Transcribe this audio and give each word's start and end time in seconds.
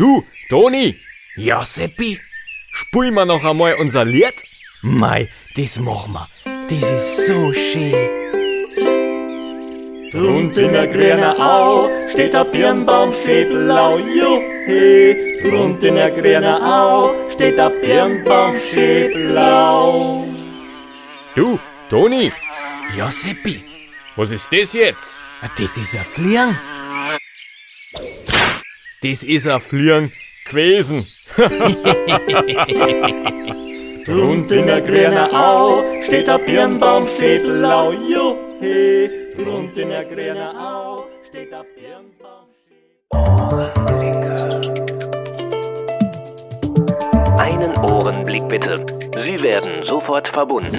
Du, 0.00 0.24
Toni, 0.48 0.96
Ja, 1.36 1.62
Seppi? 1.62 2.18
spul 2.72 3.10
mal 3.10 3.26
noch 3.26 3.44
einmal 3.44 3.74
unser 3.74 4.04
Lied. 4.06 4.32
Mei, 4.82 5.28
das 5.56 5.78
machen 5.78 6.14
wir. 6.14 6.26
Das 6.70 6.82
ist 6.98 7.26
so 7.26 7.52
schön. 7.52 8.08
Rund 10.14 10.56
in 10.56 10.72
der 10.72 10.86
grünen 10.86 11.22
Au 11.38 11.90
steht 12.08 12.32
der 12.32 12.44
Birnbaum 12.46 13.12
schön 13.12 13.48
blau, 13.50 13.98
juhe. 13.98 15.16
Rund 15.52 15.84
in 15.84 15.94
der 15.96 16.10
grünen 16.10 16.44
Au 16.62 17.10
steht 17.34 17.58
der 17.58 17.68
Birnbaum 17.70 18.56
schön 18.70 19.12
blau. 19.12 20.24
Du, 21.36 21.58
Toni, 21.90 22.32
Ja, 22.96 23.10
Seppi. 23.12 23.62
was 24.16 24.30
ist 24.30 24.48
das 24.50 24.72
jetzt? 24.72 25.16
Das 25.58 25.76
ist 25.76 25.94
ein 25.94 26.04
Fliegen. 26.04 26.56
Das 29.02 29.22
ist 29.22 29.46
ein 29.46 29.60
Fliegen 29.60 30.12
gewesen. 30.44 31.06
Rund 34.06 34.52
in 34.52 34.66
der 34.66 34.82
grünen 34.82 35.34
Au 35.34 35.82
steht 36.02 36.26
der 36.26 36.36
Birnbaum 36.38 37.06
schön 37.16 37.42
blau, 37.42 37.92
juhe. 37.92 39.10
Rund 39.38 39.78
in 39.78 39.88
der 39.88 40.04
grünen 40.04 40.54
Au 40.54 41.06
steht 41.26 41.50
der 41.50 41.64
Birnbaum 41.74 42.48
Einen 47.38 47.74
Ohrenblick 47.78 48.46
bitte. 48.48 48.84
Sie 49.16 49.42
werden 49.42 49.82
sofort 49.86 50.28
verbunden. 50.28 50.76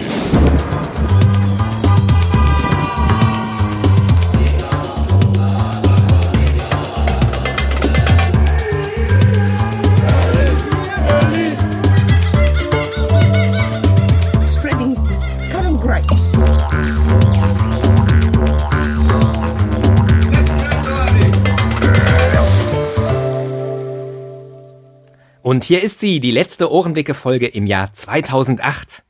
Und 25.52 25.66
hier 25.66 25.84
ist 25.84 26.00
sie, 26.00 26.22
die 26.22 26.32
letzte 26.32 26.72
Ohrenblicke-Folge 26.72 27.46
im 27.46 27.66
Jahr 27.66 27.92
2008. 27.92 29.04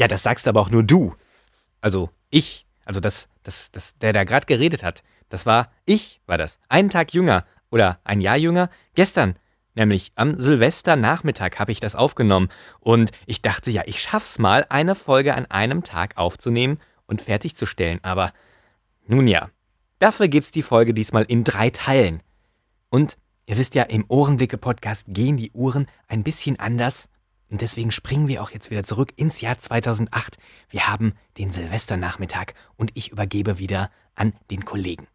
Ja, 0.00 0.08
das 0.08 0.24
sagst 0.24 0.48
aber 0.48 0.60
auch 0.60 0.70
nur 0.70 0.82
du. 0.82 1.14
Also 1.80 2.10
ich, 2.28 2.66
also 2.84 2.98
das, 2.98 3.28
das, 3.44 3.70
das, 3.70 3.96
der 3.98 4.12
da 4.12 4.24
gerade 4.24 4.46
geredet 4.46 4.82
hat, 4.82 5.04
das 5.28 5.46
war 5.46 5.70
ich, 5.84 6.20
war 6.26 6.38
das. 6.38 6.58
Einen 6.68 6.90
Tag 6.90 7.14
jünger 7.14 7.44
oder 7.70 8.00
ein 8.02 8.20
Jahr 8.20 8.36
jünger. 8.36 8.68
Gestern, 8.96 9.36
nämlich 9.76 10.10
am 10.16 10.40
Silvesternachmittag 10.40 11.60
habe 11.60 11.70
ich 11.70 11.78
das 11.78 11.94
aufgenommen 11.94 12.48
und 12.80 13.12
ich 13.26 13.40
dachte, 13.40 13.70
ja, 13.70 13.82
ich 13.86 14.02
schaff's 14.02 14.40
mal, 14.40 14.66
eine 14.70 14.96
Folge 14.96 15.36
an 15.36 15.46
einem 15.46 15.84
Tag 15.84 16.16
aufzunehmen 16.16 16.80
und 17.06 17.22
fertigzustellen. 17.22 18.00
Aber 18.02 18.32
nun 19.06 19.28
ja, 19.28 19.50
dafür 20.00 20.26
gibt's 20.26 20.50
die 20.50 20.64
Folge 20.64 20.94
diesmal 20.94 21.22
in 21.28 21.44
drei 21.44 21.70
Teilen. 21.70 22.24
Und 22.88 23.18
ihr 23.50 23.58
wisst 23.58 23.74
ja, 23.74 23.82
im 23.82 24.04
Ohrenblicke-Podcast 24.06 25.06
gehen 25.08 25.36
die 25.36 25.50
Uhren 25.50 25.88
ein 26.06 26.22
bisschen 26.22 26.60
anders. 26.60 27.08
Und 27.50 27.62
deswegen 27.62 27.90
springen 27.90 28.28
wir 28.28 28.44
auch 28.44 28.50
jetzt 28.50 28.70
wieder 28.70 28.84
zurück 28.84 29.12
ins 29.16 29.40
Jahr 29.40 29.58
2008. 29.58 30.38
Wir 30.68 30.86
haben 30.86 31.14
den 31.36 31.50
Silvesternachmittag 31.50 32.54
und 32.76 32.92
ich 32.94 33.10
übergebe 33.10 33.58
wieder 33.58 33.90
an 34.14 34.34
den 34.52 34.64
Kollegen. 34.64 35.08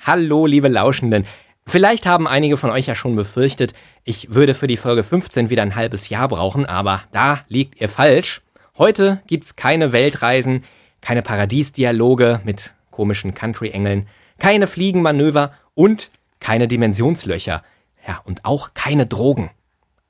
Hallo, 0.00 0.46
liebe 0.46 0.66
Lauschenden. 0.66 1.26
Vielleicht 1.64 2.06
haben 2.06 2.26
einige 2.26 2.56
von 2.56 2.70
euch 2.70 2.86
ja 2.86 2.96
schon 2.96 3.14
befürchtet, 3.14 3.72
ich 4.02 4.34
würde 4.34 4.54
für 4.54 4.66
die 4.66 4.76
Folge 4.76 5.04
15 5.04 5.48
wieder 5.48 5.62
ein 5.62 5.76
halbes 5.76 6.08
Jahr 6.08 6.26
brauchen, 6.26 6.66
aber 6.66 7.04
da 7.12 7.44
liegt 7.46 7.80
ihr 7.80 7.88
falsch. 7.88 8.42
Heute 8.78 9.22
gibt's 9.28 9.54
keine 9.54 9.92
Weltreisen, 9.92 10.64
keine 11.00 11.22
Paradiesdialoge 11.22 12.40
mit 12.42 12.74
komischen 12.90 13.32
Country-Engeln, 13.32 14.08
keine 14.40 14.66
Fliegenmanöver 14.66 15.52
und 15.74 16.10
keine 16.40 16.68
Dimensionslöcher. 16.68 17.62
Ja, 18.06 18.20
und 18.24 18.44
auch 18.44 18.74
keine 18.74 19.06
Drogen. 19.06 19.50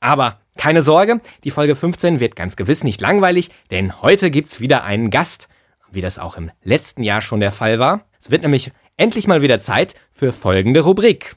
Aber 0.01 0.39
keine 0.57 0.83
Sorge, 0.83 1.21
die 1.45 1.51
Folge 1.51 1.75
15 1.75 2.21
wird 2.21 2.37
ganz 2.37 2.57
gewiss 2.57 2.85
nicht 2.85 3.01
langweilig, 3.01 3.51
denn 3.71 4.01
heute 4.03 4.31
gibt's 4.31 4.61
wieder 4.61 4.85
einen 4.85 5.11
Gast, 5.11 5.49
wie 5.91 6.01
das 6.01 6.19
auch 6.19 6.37
im 6.37 6.51
letzten 6.63 7.03
Jahr 7.03 7.21
schon 7.21 7.41
der 7.41 7.53
Fall 7.53 7.79
war. 7.79 8.03
Es 8.21 8.31
wird 8.31 8.43
nämlich 8.43 8.71
endlich 8.97 9.27
mal 9.27 9.43
wieder 9.43 9.61
Zeit 9.61 9.95
für 10.13 10.33
folgende 10.33 10.81
Rubrik. 10.81 11.37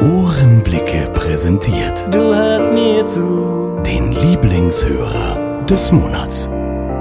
Ohrenblicke 0.00 1.10
präsentiert 1.14 2.04
Du 2.12 2.34
hörst 2.34 2.68
mir 2.72 3.06
zu. 3.06 3.80
den 3.86 4.12
Lieblingshörer 4.12 5.62
des 5.66 5.92
Monats. 5.92 6.48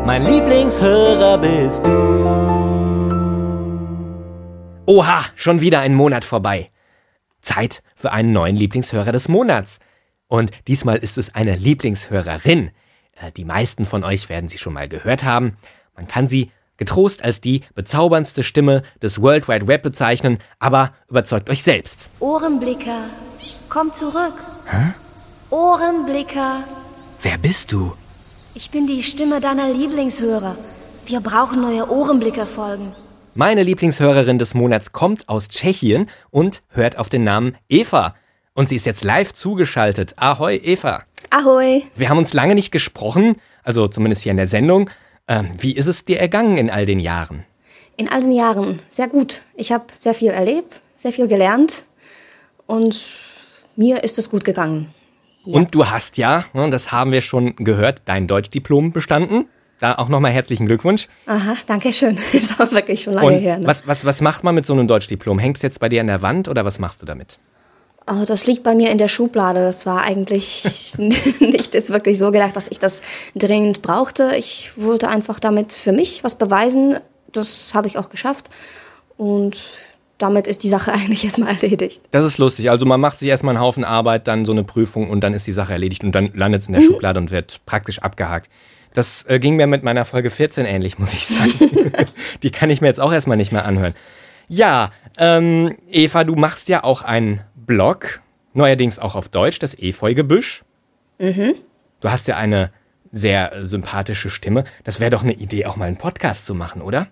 Mein 0.06 0.24
Lieblingshörer 0.25 1.38
bist 1.38 1.86
du. 1.86 1.92
Oha, 4.86 5.24
schon 5.36 5.62
wieder 5.62 5.80
ein 5.80 5.96
Monat 5.96 6.25
vorbei. 6.25 6.70
Zeit 7.44 7.84
für 7.96 8.12
einen 8.12 8.34
neuen 8.34 8.56
Lieblingshörer 8.56 9.12
des 9.12 9.28
Monats. 9.28 9.80
Und 10.28 10.50
diesmal 10.68 10.98
ist 10.98 11.18
es 11.20 11.36
eine 11.36 11.56
Lieblingshörerin. 11.56 12.72
Äh, 13.22 13.31
Die 13.34 13.46
meisten 13.46 13.86
von 13.86 14.04
euch 14.04 14.30
werden 14.30 14.50
sie 14.50 14.58
schon 14.58 14.74
mal 14.74 14.90
gehört 14.90 15.24
haben. 15.24 15.58
Man 15.96 16.08
kann 16.08 16.28
sie 16.28 16.52
getrost 16.78 17.24
als 17.24 17.40
die 17.40 17.62
bezauberndste 17.76 18.42
Stimme 18.42 18.81
des 19.02 19.22
World 19.22 19.48
Wide 19.48 19.68
Web 19.68 19.84
bezeichnen, 19.84 20.40
aber 20.58 20.94
überzeugt 21.08 21.50
euch 21.52 21.62
selbst. 21.62 22.09
Ohrenblicker, 22.20 23.04
komm 23.70 23.92
zurück. 23.94 24.34
Hä? 24.72 24.94
Ohrenblicker, 25.52 26.64
Wer 27.22 27.38
bist 27.38 27.72
du? 27.72 27.94
ich 28.56 28.72
bin 28.72 28.88
die 28.88 29.04
Stimme 29.04 29.40
deiner 29.40 29.70
Lieblingshörer. 29.72 30.56
Wir 31.06 31.20
brauchen 31.22 31.62
neue 31.62 31.90
Ohrenblicker-Folgen. 31.90 32.92
Meine 33.36 33.64
Lieblingshörerin 33.64 34.38
des 34.38 34.54
Monats 34.54 34.92
kommt 34.92 35.28
aus 35.28 35.48
Tschechien 35.48 36.08
und 36.30 36.62
hört 36.70 37.00
auf 37.00 37.10
den 37.10 37.24
Namen 37.24 37.58
Eva. 37.68 38.14
Und 38.54 38.70
sie 38.70 38.76
ist 38.76 38.86
jetzt 38.86 39.04
live 39.04 39.34
zugeschaltet. 39.34 40.14
Ahoi, 40.18 40.58
Eva. 40.58 41.06
Ahoi. 41.32 41.82
Wir 41.96 42.10
haben 42.10 42.20
uns 42.20 42.34
lange 42.34 42.54
nicht 42.54 42.72
gesprochen, 42.72 43.38
also 43.64 43.88
zumindest 43.88 44.22
hier 44.22 44.30
in 44.30 44.38
der 44.38 44.48
Sendung. 44.48 44.88
Ähm, 45.28 45.54
wie 45.58 45.76
ist 45.76 45.88
es 45.88 46.06
dir 46.06 46.20
ergangen 46.20 46.58
in 46.58 46.70
all 46.70 46.86
den 46.86 47.00
Jahren? 47.00 47.44
In 47.98 48.08
all 48.08 48.22
den 48.22 48.34
Jahren 48.34 48.80
sehr 48.90 49.08
gut. 49.08 49.42
Ich 49.56 49.72
habe 49.72 49.86
sehr 49.96 50.14
viel 50.14 50.30
erlebt, 50.30 50.82
sehr 50.96 51.12
viel 51.12 51.28
gelernt 51.28 51.86
und 52.68 53.14
mir 53.76 54.04
ist 54.04 54.20
es 54.20 54.30
gut 54.30 54.44
gegangen. 54.44 54.94
Ja. 55.44 55.56
Und 55.56 55.74
du 55.74 55.88
hast 55.88 56.18
ja, 56.18 56.46
ne, 56.54 56.70
das 56.70 56.92
haben 56.92 57.12
wir 57.12 57.22
schon 57.22 57.56
gehört, 57.56 58.04
dein 58.06 58.28
Deutschdiplom 58.28 58.92
bestanden. 58.92 59.48
Da 59.80 59.96
auch 59.96 60.08
nochmal 60.08 60.32
herzlichen 60.32 60.66
Glückwunsch. 60.66 61.08
Aha, 61.26 61.56
danke 61.66 61.92
schön. 61.92 62.18
Ist 62.34 62.60
aber 62.60 62.72
wirklich 62.72 63.02
schon 63.02 63.14
lange 63.14 63.34
Und 63.34 63.40
her. 63.40 63.60
Ne? 63.60 63.68
was, 63.68 63.86
was, 63.88 64.06
was 64.06 64.22
macht 64.22 64.44
man 64.44 64.56
mit 64.56 64.66
so 64.66 64.74
einem 64.74 64.88
Deutschdiplom? 64.88 65.40
Hängt 65.40 65.58
es 65.58 65.64
jetzt 65.64 65.80
bei 65.80 65.90
dir 65.90 66.02
an 66.02 66.08
der 66.08 66.22
Wand 66.22 66.48
oder 66.48 66.64
was 66.66 66.80
machst 66.80 67.02
du 67.02 67.06
damit? 67.06 67.40
Oh, 68.06 68.26
das 68.26 68.48
liegt 68.48 68.64
bei 68.64 68.76
mir 68.76 68.92
in 68.92 68.98
der 68.98 69.08
Schublade. 69.08 69.62
Das 69.62 69.86
war 69.86 70.02
eigentlich 70.02 70.94
nicht 70.98 71.74
jetzt 71.74 71.90
wirklich 71.90 72.20
so 72.20 72.32
gedacht, 72.32 72.56
dass 72.56 72.68
ich 72.68 72.80
das 72.80 73.02
dringend 73.36 73.82
brauchte. 73.82 74.36
Ich 74.36 74.74
wollte 74.76 75.08
einfach 75.10 75.40
damit 75.40 75.72
für 75.72 75.92
mich 75.92 76.24
was 76.24 76.38
beweisen. 76.38 76.98
Das 77.32 77.74
habe 77.74 77.88
ich 77.88 77.98
auch 77.98 78.10
geschafft. 78.10 78.50
Und 79.18 79.64
damit 80.18 80.48
ist 80.48 80.64
die 80.64 80.70
Sache 80.70 80.92
eigentlich 80.94 81.24
erstmal 81.24 81.56
erledigt. 81.56 82.02
Das 82.12 82.26
ist 82.26 82.38
lustig. 82.38 82.70
Also 82.70 82.86
man 82.86 83.00
macht 83.00 83.20
sich 83.20 83.30
erstmal 83.30 83.56
einen 83.56 83.64
Haufen 83.64 83.84
Arbeit, 83.84 84.28
dann 84.28 84.46
so 84.46 84.52
eine 84.52 84.64
Prüfung 84.64 85.10
und 85.10 85.22
dann 85.22 85.34
ist 85.34 85.48
die 85.48 85.54
Sache 85.54 85.74
erledigt 85.74 86.04
und 86.04 86.14
dann 86.14 86.32
landet 86.34 86.62
es 86.62 86.68
in 86.68 86.74
der 86.74 86.82
Schublade 86.82 87.20
und 87.20 87.32
wird 87.32 87.62
praktisch 87.66 88.00
abgehakt. 88.00 88.50
Das 88.94 89.26
äh, 89.28 89.40
ging 89.40 89.56
mir 89.56 89.68
mit 89.68 89.84
meiner 89.84 90.06
Folge 90.06 90.30
14 90.30 90.66
ähnlich, 90.66 91.00
muss 91.00 91.14
ich 91.14 91.28
sagen. 91.28 91.54
die 92.44 92.52
kann 92.52 92.70
ich 92.70 92.81
mir 92.81 92.88
jetzt 92.88 93.00
auch 93.00 93.12
erstmal 93.12 93.38
nicht 93.38 93.52
mehr 93.52 93.66
anhören. 93.66 93.94
Ja, 94.48 94.92
ähm, 95.18 95.76
Eva, 95.90 96.24
du 96.24 96.36
machst 96.36 96.70
ja 96.70 96.84
auch 96.84 97.02
einen 97.02 97.42
Blog, 97.56 98.22
neuerdings 98.54 99.00
auch 99.00 99.16
auf 99.16 99.30
Deutsch, 99.30 99.60
das 99.60 99.78
Efeugebüsch. 99.78 100.63
Du 101.19 102.12
hast 102.12 102.28
ja 102.28 102.36
eine 102.36 102.72
sehr 103.13 103.63
sympathische 103.63 104.30
Stimme. 104.30 104.66
Das 104.84 105.00
wäre 105.00 105.12
doch 105.12 105.24
eine 105.24 105.34
Idee, 105.34 105.66
auch 105.68 105.78
mal 105.78 105.86
einen 105.86 105.98
Podcast 105.98 106.45
zu 106.45 106.56
machen, 106.56 106.81
oder? 106.81 107.07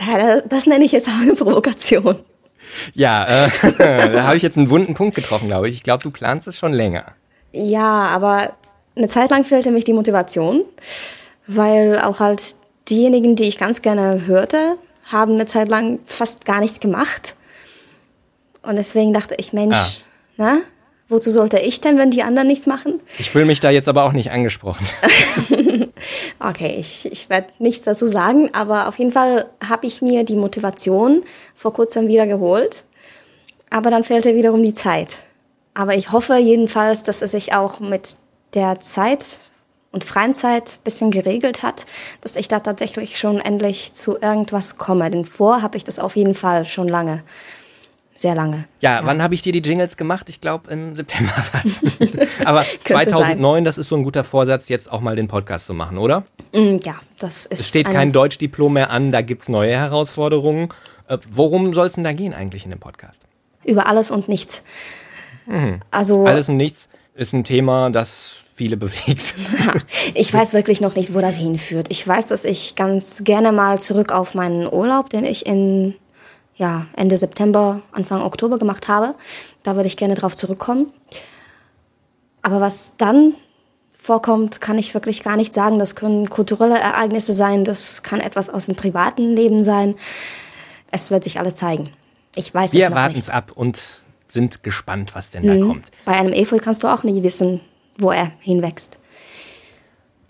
Ja, 0.00 0.18
das, 0.18 0.44
das 0.48 0.66
nenne 0.66 0.84
ich 0.84 0.92
jetzt 0.92 1.08
auch 1.08 1.20
eine 1.20 1.34
Provokation. 1.34 2.18
Ja, 2.94 3.24
äh, 3.24 3.50
da 3.78 4.24
habe 4.24 4.36
ich 4.36 4.42
jetzt 4.42 4.56
einen 4.56 4.70
wunden 4.70 4.94
Punkt 4.94 5.14
getroffen, 5.14 5.48
glaube 5.48 5.68
ich. 5.68 5.74
Ich 5.76 5.82
glaube, 5.82 6.02
du 6.02 6.10
planst 6.10 6.48
es 6.48 6.58
schon 6.58 6.72
länger. 6.72 7.12
Ja, 7.52 8.06
aber 8.08 8.54
eine 8.96 9.08
Zeit 9.08 9.30
lang 9.30 9.44
fehlte 9.44 9.70
mich 9.70 9.84
die 9.84 9.92
Motivation, 9.92 10.64
weil 11.46 12.00
auch 12.00 12.20
halt 12.20 12.56
diejenigen, 12.88 13.36
die 13.36 13.44
ich 13.44 13.58
ganz 13.58 13.82
gerne 13.82 14.26
hörte, 14.26 14.76
haben 15.10 15.32
eine 15.34 15.46
Zeit 15.46 15.68
lang 15.68 15.98
fast 16.06 16.44
gar 16.44 16.60
nichts 16.60 16.80
gemacht. 16.80 17.34
Und 18.62 18.76
deswegen 18.76 19.12
dachte 19.12 19.34
ich, 19.38 19.52
Mensch, 19.52 19.76
Ah. 19.76 19.88
na, 20.36 20.58
wozu 21.08 21.30
sollte 21.30 21.58
ich 21.58 21.80
denn, 21.80 21.98
wenn 21.98 22.10
die 22.10 22.22
anderen 22.22 22.48
nichts 22.48 22.66
machen? 22.66 23.00
Ich 23.18 23.30
fühle 23.30 23.44
mich 23.44 23.60
da 23.60 23.70
jetzt 23.70 23.86
aber 23.88 24.04
auch 24.04 24.12
nicht 24.12 24.30
angesprochen. 24.30 24.86
Okay, 26.38 26.76
ich, 26.78 27.10
ich 27.10 27.30
werde 27.30 27.48
nichts 27.58 27.84
dazu 27.84 28.06
sagen, 28.06 28.50
aber 28.52 28.88
auf 28.88 28.98
jeden 28.98 29.12
Fall 29.12 29.46
habe 29.66 29.86
ich 29.86 30.02
mir 30.02 30.24
die 30.24 30.36
Motivation 30.36 31.22
vor 31.54 31.72
kurzem 31.72 32.08
wieder 32.08 32.26
geholt. 32.26 32.84
Aber 33.70 33.90
dann 33.90 34.04
fehlte 34.04 34.34
wiederum 34.36 34.62
die 34.62 34.74
Zeit. 34.74 35.16
Aber 35.74 35.94
ich 35.94 36.12
hoffe 36.12 36.36
jedenfalls, 36.36 37.02
dass 37.02 37.22
es 37.22 37.30
sich 37.32 37.54
auch 37.54 37.80
mit 37.80 38.16
der 38.56 38.80
Zeit 38.80 39.38
und 39.92 40.04
freien 40.04 40.34
Zeit 40.34 40.78
ein 40.80 40.84
bisschen 40.84 41.10
geregelt 41.12 41.62
hat, 41.62 41.86
dass 42.20 42.34
ich 42.36 42.48
da 42.48 42.58
tatsächlich 42.60 43.18
schon 43.18 43.38
endlich 43.38 43.92
zu 43.94 44.18
irgendwas 44.20 44.76
komme. 44.76 45.08
Denn 45.10 45.24
vor 45.24 45.62
habe 45.62 45.76
ich 45.76 45.84
das 45.84 45.98
auf 46.00 46.16
jeden 46.16 46.34
Fall 46.34 46.64
schon 46.64 46.88
lange. 46.88 47.22
Sehr 48.18 48.34
lange. 48.34 48.64
Ja, 48.80 49.00
wann 49.04 49.22
habe 49.22 49.34
ich 49.34 49.42
dir 49.42 49.52
die 49.52 49.60
Jingles 49.60 49.98
gemacht? 49.98 50.30
Ich 50.30 50.40
glaube 50.40 50.70
im 50.70 50.96
September 50.96 51.32
fast. 51.34 51.82
Aber 52.46 52.62
Könnte 52.84 53.10
2009, 53.10 53.64
das 53.66 53.76
ist 53.76 53.88
so 53.90 53.96
ein 53.96 54.04
guter 54.04 54.24
Vorsatz, 54.24 54.70
jetzt 54.70 54.90
auch 54.90 55.00
mal 55.00 55.16
den 55.16 55.28
Podcast 55.28 55.66
zu 55.66 55.74
machen, 55.74 55.98
oder? 55.98 56.24
Mm, 56.54 56.78
Ja, 56.82 56.94
das 57.18 57.44
ist. 57.44 57.60
Es 57.60 57.68
steht 57.68 57.86
kein 57.90 58.12
Deutschdiplom 58.12 58.72
mehr 58.72 58.90
an, 58.90 59.12
da 59.12 59.20
gibt's 59.20 59.50
neue 59.50 59.76
Herausforderungen. 59.76 60.70
Äh, 61.08 61.18
worum 61.30 61.74
soll 61.74 61.88
es 61.88 61.94
denn 61.94 62.04
da 62.04 62.14
gehen 62.14 62.32
eigentlich 62.32 62.64
in 62.64 62.70
dem 62.70 62.80
Podcast? 62.80 63.20
Über 63.64 63.86
alles 63.86 64.10
und 64.10 64.28
nichts. 64.28 64.62
Also, 65.90 66.20
Mhm. 66.22 66.26
Alles 66.26 66.48
und 66.48 66.56
nichts 66.56 66.88
ist 67.14 67.32
ein 67.34 67.44
Thema, 67.44 67.90
das 67.90 68.44
viele 68.56 68.76
bewegt. 68.76 69.34
ich 70.14 70.32
weiß 70.32 70.54
wirklich 70.54 70.80
noch 70.80 70.96
nicht, 70.96 71.14
wo 71.14 71.20
das 71.20 71.36
hinführt. 71.36 71.88
Ich 71.90 72.06
weiß, 72.06 72.26
dass 72.28 72.44
ich 72.44 72.74
ganz 72.74 73.22
gerne 73.22 73.52
mal 73.52 73.78
zurück 73.80 74.10
auf 74.12 74.34
meinen 74.34 74.66
Urlaub, 74.66 75.10
den 75.10 75.24
ich 75.24 75.46
in 75.46 75.94
ja, 76.56 76.86
Ende 76.96 77.18
September, 77.18 77.82
Anfang 77.92 78.22
Oktober 78.22 78.58
gemacht 78.58 78.88
habe. 78.88 79.14
Da 79.62 79.76
würde 79.76 79.86
ich 79.86 79.98
gerne 79.98 80.14
drauf 80.14 80.34
zurückkommen. 80.34 80.90
Aber 82.40 82.60
was 82.60 82.92
dann 82.96 83.34
vorkommt, 83.94 84.60
kann 84.62 84.78
ich 84.78 84.94
wirklich 84.94 85.22
gar 85.22 85.36
nicht 85.36 85.52
sagen. 85.52 85.78
Das 85.78 85.94
können 85.94 86.30
kulturelle 86.30 86.78
Ereignisse 86.78 87.34
sein, 87.34 87.64
das 87.64 88.02
kann 88.02 88.20
etwas 88.20 88.48
aus 88.48 88.66
dem 88.66 88.74
privaten 88.74 89.36
Leben 89.36 89.64
sein. 89.64 89.96
Es 90.90 91.10
wird 91.10 91.24
sich 91.24 91.38
alles 91.38 91.56
zeigen. 91.56 91.90
Ich 92.36 92.54
weiß 92.54 92.72
Wir 92.72 92.84
es 92.84 92.90
noch 92.90 92.96
warten 92.96 93.14
nicht. 93.14 93.24
es 93.24 93.30
ab 93.30 93.52
und 93.54 94.02
sind 94.28 94.62
gespannt, 94.62 95.14
was 95.14 95.30
denn 95.30 95.46
da 95.46 95.66
kommt. 95.66 95.90
Bei 96.04 96.12
einem 96.12 96.32
Efeu 96.32 96.58
kannst 96.58 96.84
du 96.84 96.88
auch 96.88 97.02
nie 97.02 97.22
wissen, 97.22 97.60
wo 97.98 98.10
er 98.10 98.32
hinwächst. 98.40 98.98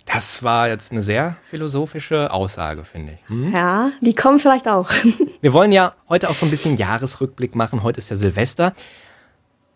Das 0.07 0.45
war 0.45 0.69
jetzt 0.69 0.93
eine 0.93 1.03
sehr 1.03 1.37
philosophische 1.43 2.33
Aussage, 2.33 2.85
finde 2.85 3.15
ich. 3.15 3.29
Hm? 3.29 3.53
Ja, 3.53 3.91
die 4.01 4.15
kommen 4.15 4.39
vielleicht 4.39 4.69
auch. 4.69 4.89
Wir 5.41 5.53
wollen 5.53 5.73
ja 5.73 5.95
heute 6.09 6.31
auch 6.31 6.35
so 6.35 6.47
ein 6.47 6.51
bisschen 6.51 6.77
Jahresrückblick 6.77 7.57
machen. 7.57 7.83
Heute 7.83 7.99
ist 7.99 8.09
ja 8.09 8.17
Silvester. 8.17 8.73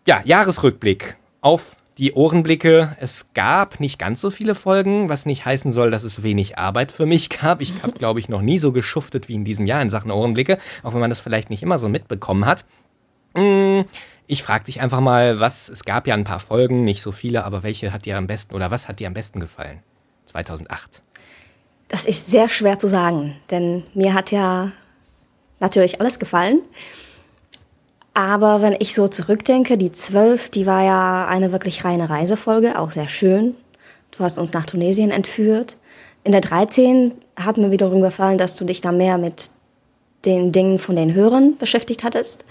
Ja, 0.07 0.21
Jahresrückblick 0.23 1.17
auf 1.41 1.75
die 1.97 2.13
Ohrenblicke. 2.13 2.95
Es 2.99 3.27
gab 3.33 3.81
nicht 3.81 3.99
ganz 3.99 4.21
so 4.21 4.31
viele 4.31 4.55
Folgen, 4.55 5.09
was 5.09 5.25
nicht 5.25 5.45
heißen 5.45 5.73
soll, 5.73 5.91
dass 5.91 6.03
es 6.03 6.23
wenig 6.23 6.57
Arbeit 6.57 6.93
für 6.93 7.05
mich 7.05 7.29
gab. 7.29 7.61
Ich 7.61 7.73
habe, 7.83 7.91
glaube 7.93 8.21
ich, 8.21 8.29
noch 8.29 8.41
nie 8.41 8.57
so 8.57 8.71
geschuftet 8.71 9.27
wie 9.27 9.35
in 9.35 9.43
diesem 9.43 9.65
Jahr 9.65 9.81
in 9.81 9.89
Sachen 9.89 10.11
Ohrenblicke, 10.11 10.59
auch 10.81 10.93
wenn 10.93 11.01
man 11.01 11.09
das 11.09 11.19
vielleicht 11.19 11.49
nicht 11.49 11.61
immer 11.61 11.77
so 11.77 11.89
mitbekommen 11.89 12.45
hat. 12.45 12.65
Ich 14.31 14.43
frage 14.43 14.63
dich 14.63 14.79
einfach 14.79 15.01
mal, 15.01 15.41
was, 15.41 15.67
es 15.67 15.83
gab 15.83 16.07
ja 16.07 16.13
ein 16.13 16.23
paar 16.23 16.39
Folgen, 16.39 16.85
nicht 16.85 17.01
so 17.01 17.11
viele, 17.11 17.43
aber 17.43 17.63
welche 17.63 17.91
hat 17.91 18.05
dir 18.05 18.17
am 18.17 18.27
besten 18.27 18.55
oder 18.55 18.71
was 18.71 18.87
hat 18.87 19.01
dir 19.01 19.07
am 19.07 19.13
besten 19.13 19.41
gefallen? 19.41 19.79
2008. 20.27 21.01
Das 21.89 22.05
ist 22.05 22.31
sehr 22.31 22.47
schwer 22.47 22.79
zu 22.79 22.87
sagen, 22.87 23.35
denn 23.49 23.83
mir 23.93 24.13
hat 24.13 24.31
ja 24.31 24.71
natürlich 25.59 25.99
alles 25.99 26.17
gefallen. 26.17 26.61
Aber 28.13 28.61
wenn 28.61 28.73
ich 28.79 28.95
so 28.95 29.09
zurückdenke, 29.09 29.77
die 29.77 29.91
12, 29.91 30.47
die 30.47 30.65
war 30.65 30.85
ja 30.85 31.27
eine 31.27 31.51
wirklich 31.51 31.83
reine 31.83 32.09
Reisefolge, 32.09 32.79
auch 32.79 32.91
sehr 32.91 33.09
schön. 33.09 33.57
Du 34.11 34.23
hast 34.23 34.37
uns 34.37 34.53
nach 34.53 34.65
Tunesien 34.65 35.11
entführt. 35.11 35.75
In 36.23 36.31
der 36.31 36.39
13 36.39 37.11
hat 37.35 37.57
mir 37.57 37.71
wiederum 37.71 38.01
gefallen, 38.01 38.37
dass 38.37 38.55
du 38.55 38.63
dich 38.63 38.79
da 38.79 38.93
mehr 38.93 39.17
mit 39.17 39.49
den 40.23 40.53
Dingen 40.53 40.79
von 40.79 40.95
den 40.95 41.13
Hörern 41.13 41.57
beschäftigt 41.57 42.05
hattest. 42.05 42.45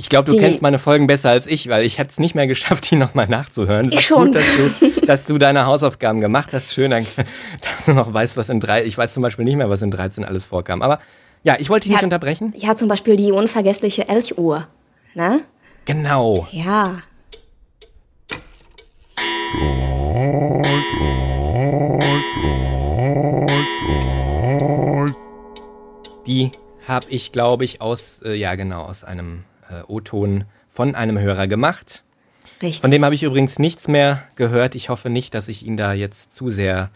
Ich 0.00 0.08
glaube, 0.08 0.26
du 0.30 0.36
Die- 0.36 0.38
kennst 0.38 0.62
meine 0.62 0.78
Folgen 0.78 1.06
besser 1.08 1.30
als 1.30 1.46
ich, 1.48 1.68
weil 1.68 1.84
ich 1.84 1.98
hätte 1.98 2.10
es 2.10 2.18
nicht 2.20 2.34
mehr 2.36 2.46
geschafft, 2.46 2.88
die 2.90 2.96
nochmal 2.96 3.26
nachzuhören. 3.28 3.86
Es 3.88 3.92
Ich 3.94 3.98
ist 3.98 4.04
schon. 4.06 4.26
gut, 4.26 4.34
dass 4.36 4.44
du, 4.56 5.00
dass 5.06 5.26
du 5.26 5.38
deine 5.38 5.66
Hausaufgaben 5.66 6.20
gemacht 6.20 6.50
hast. 6.52 6.72
Schön, 6.72 6.92
dann- 6.92 7.06
dass 7.60 7.84
du 7.86 7.92
noch 7.94 8.12
weißt, 8.14 8.36
was 8.36 8.48
in 8.48 8.60
drei. 8.60 8.84
Ich 8.84 8.96
weiß 8.96 9.12
zum 9.12 9.22
Beispiel 9.22 9.44
nicht 9.44 9.56
mehr, 9.56 9.68
was 9.68 9.82
in 9.82 9.90
13 9.90 10.24
alles 10.24 10.46
vorkam. 10.46 10.82
Aber 10.82 11.00
ja, 11.42 11.56
ich 11.58 11.68
wollte 11.68 11.84
dich 11.84 11.92
nicht 11.92 12.00
Ja. 12.02 12.06
unterbrechen. 12.06 12.54
Ja, 12.56 12.76
zum 12.76 12.88
Beispiel 12.88 13.16
die 13.16 13.32
unvergessliche 13.32 14.08
Elchuhr. 14.08 14.66
Ne? 15.14 15.40
Genau. 15.84 16.46
Ja. 16.52 16.98
Die 26.26 26.50
habe 26.86 27.06
ich, 27.10 27.32
glaube 27.32 27.64
ich, 27.64 27.80
aus, 27.80 28.22
äh, 28.22 28.34
ja 28.34 28.54
genau, 28.54 28.82
aus 28.82 29.04
einem 29.04 29.44
äh, 29.70 29.82
O-Ton 29.86 30.44
von 30.68 30.94
einem 30.94 31.18
Hörer 31.18 31.46
gemacht. 31.46 32.04
Richtig. 32.62 32.80
Von 32.80 32.90
dem 32.90 33.04
habe 33.04 33.14
ich 33.14 33.22
übrigens 33.22 33.58
nichts 33.58 33.88
mehr 33.88 34.22
gehört. 34.36 34.74
Ich 34.74 34.88
hoffe 34.88 35.10
nicht, 35.10 35.34
dass 35.34 35.48
ich 35.48 35.64
ihn 35.64 35.76
da 35.76 35.92
jetzt 35.92 36.34
zu 36.34 36.50
sehr 36.50 36.90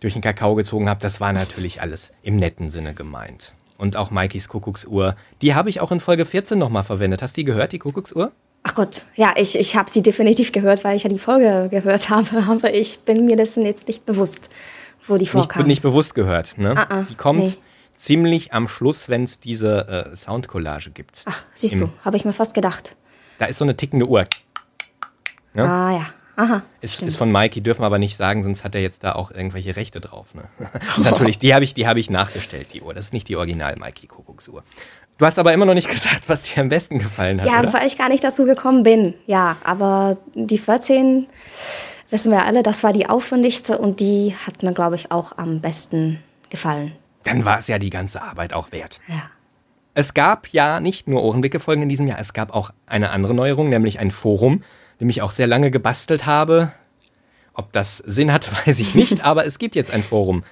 durch 0.00 0.14
den 0.14 0.22
Kakao 0.22 0.54
gezogen 0.54 0.88
habe. 0.88 1.00
Das 1.00 1.20
war 1.20 1.32
natürlich 1.32 1.82
alles 1.82 2.12
im 2.22 2.36
netten 2.36 2.70
Sinne 2.70 2.94
gemeint. 2.94 3.54
Und 3.76 3.96
auch 3.96 4.10
Maikis 4.10 4.48
Kuckucksuhr, 4.48 5.14
die 5.42 5.54
habe 5.54 5.70
ich 5.70 5.80
auch 5.80 5.92
in 5.92 6.00
Folge 6.00 6.24
14 6.24 6.58
nochmal 6.58 6.84
verwendet. 6.84 7.22
Hast 7.22 7.36
du 7.36 7.40
die 7.40 7.44
gehört, 7.44 7.72
die 7.72 7.78
Kuckucksuhr? 7.78 8.32
Ach 8.64 8.74
Gott, 8.74 9.06
ja, 9.14 9.32
ich, 9.36 9.58
ich 9.58 9.76
habe 9.76 9.88
sie 9.88 10.02
definitiv 10.02 10.50
gehört, 10.52 10.82
weil 10.84 10.96
ich 10.96 11.04
ja 11.04 11.08
die 11.08 11.18
Folge 11.18 11.68
gehört 11.70 12.10
habe, 12.10 12.44
aber 12.48 12.74
ich 12.74 13.00
bin 13.00 13.24
mir 13.24 13.36
dessen 13.36 13.64
jetzt 13.64 13.86
nicht 13.88 14.04
bewusst, 14.04 14.48
wo 15.06 15.14
die 15.14 15.20
Nicht, 15.20 15.30
vorkam. 15.30 15.66
nicht 15.66 15.82
bewusst 15.82 16.14
gehört. 16.14 16.58
Ne? 16.58 16.74
Ah, 16.76 16.86
ah, 16.88 17.06
die 17.08 17.14
kommt 17.14 17.40
nee. 17.40 17.54
Ziemlich 17.98 18.52
am 18.52 18.68
Schluss, 18.68 19.08
wenn 19.08 19.24
es 19.24 19.40
diese 19.40 20.10
äh, 20.12 20.16
Soundcollage 20.16 20.90
gibt. 20.90 21.22
Ach, 21.26 21.44
siehst 21.52 21.74
Im- 21.74 21.80
du, 21.80 21.88
habe 22.04 22.16
ich 22.16 22.24
mir 22.24 22.32
fast 22.32 22.54
gedacht. 22.54 22.96
Da 23.38 23.46
ist 23.46 23.58
so 23.58 23.64
eine 23.64 23.76
tickende 23.76 24.06
Uhr. 24.06 24.24
Ja? 25.54 25.64
Ah 25.64 25.92
ja, 25.92 26.06
aha. 26.36 26.62
Ist, 26.80 27.02
ist 27.02 27.16
von 27.16 27.30
Mikey, 27.30 27.60
dürfen 27.60 27.82
wir 27.82 27.86
aber 27.86 27.98
nicht 27.98 28.16
sagen, 28.16 28.42
sonst 28.42 28.64
hat 28.64 28.74
er 28.74 28.80
jetzt 28.80 29.04
da 29.04 29.12
auch 29.14 29.30
irgendwelche 29.30 29.76
Rechte 29.76 30.00
drauf. 30.00 30.34
Ne? 30.34 30.44
Das 30.72 30.98
ist 30.98 31.04
natürlich, 31.04 31.38
die 31.38 31.54
habe 31.54 31.64
ich, 31.64 31.74
die 31.74 31.86
habe 31.86 32.00
ich 32.00 32.10
nachgestellt, 32.10 32.72
die 32.72 32.80
Uhr. 32.82 32.94
Das 32.94 33.06
ist 33.06 33.12
nicht 33.12 33.28
die 33.28 33.36
Original 33.36 33.76
Mikey 33.76 34.06
Kuckucksuhr. 34.06 34.62
Du 35.18 35.26
hast 35.26 35.38
aber 35.38 35.52
immer 35.52 35.66
noch 35.66 35.74
nicht 35.74 35.88
gesagt, 35.90 36.28
was 36.28 36.44
dir 36.44 36.60
am 36.62 36.68
besten 36.68 36.98
gefallen 36.98 37.40
hat, 37.40 37.48
ja, 37.48 37.58
oder? 37.60 37.72
weil 37.72 37.86
ich 37.86 37.98
gar 37.98 38.08
nicht 38.08 38.22
dazu 38.22 38.44
gekommen 38.44 38.84
bin. 38.84 39.14
Ja, 39.26 39.56
aber 39.64 40.16
die 40.34 40.58
14, 40.58 41.26
wissen 42.10 42.30
wir 42.30 42.44
alle, 42.44 42.62
das 42.62 42.84
war 42.84 42.92
die 42.92 43.08
aufwendigste 43.08 43.78
und 43.78 43.98
die 44.00 44.34
hat 44.46 44.62
mir, 44.62 44.72
glaube 44.72 44.94
ich, 44.96 45.10
auch 45.10 45.36
am 45.38 45.60
besten 45.60 46.22
gefallen. 46.50 46.92
Dann 47.28 47.44
war 47.44 47.58
es 47.58 47.68
ja 47.68 47.78
die 47.78 47.90
ganze 47.90 48.22
Arbeit 48.22 48.52
auch 48.52 48.72
wert. 48.72 49.00
Ja. 49.08 49.30
Es 49.94 50.14
gab 50.14 50.48
ja 50.48 50.80
nicht 50.80 51.08
nur 51.08 51.24
Ohrenblicke-Folgen 51.24 51.82
in 51.82 51.88
diesem 51.88 52.06
Jahr, 52.06 52.20
es 52.20 52.32
gab 52.32 52.54
auch 52.54 52.70
eine 52.86 53.10
andere 53.10 53.34
Neuerung, 53.34 53.68
nämlich 53.68 53.98
ein 53.98 54.10
Forum, 54.10 54.62
dem 55.00 55.08
ich 55.08 55.22
auch 55.22 55.32
sehr 55.32 55.46
lange 55.46 55.70
gebastelt 55.70 56.24
habe. 56.24 56.72
Ob 57.52 57.72
das 57.72 57.98
Sinn 57.98 58.32
hat, 58.32 58.48
weiß 58.66 58.78
ich 58.78 58.94
nicht, 58.94 59.24
aber 59.24 59.46
es 59.46 59.58
gibt 59.58 59.74
jetzt 59.74 59.90
ein 59.90 60.02
Forum. 60.02 60.44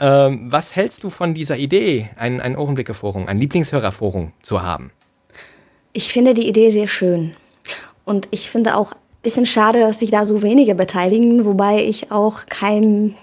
Ähm, 0.00 0.50
was 0.50 0.74
hältst 0.74 1.04
du 1.04 1.10
von 1.10 1.34
dieser 1.34 1.56
Idee, 1.56 2.10
ein, 2.16 2.40
ein 2.40 2.56
Ohrenblicke-Forum, 2.56 3.28
ein 3.28 3.38
Lieblingshörerforum 3.38 4.32
zu 4.42 4.62
haben? 4.62 4.90
Ich 5.92 6.12
finde 6.12 6.34
die 6.34 6.48
Idee 6.48 6.70
sehr 6.70 6.88
schön. 6.88 7.36
Und 8.04 8.26
ich 8.30 8.50
finde 8.50 8.76
auch 8.76 8.92
ein 8.92 8.98
bisschen 9.22 9.46
schade, 9.46 9.80
dass 9.80 10.00
sich 10.00 10.10
da 10.10 10.24
so 10.24 10.42
wenige 10.42 10.74
beteiligen, 10.74 11.44
wobei 11.44 11.84
ich 11.84 12.10
auch 12.10 12.46
kein 12.46 13.14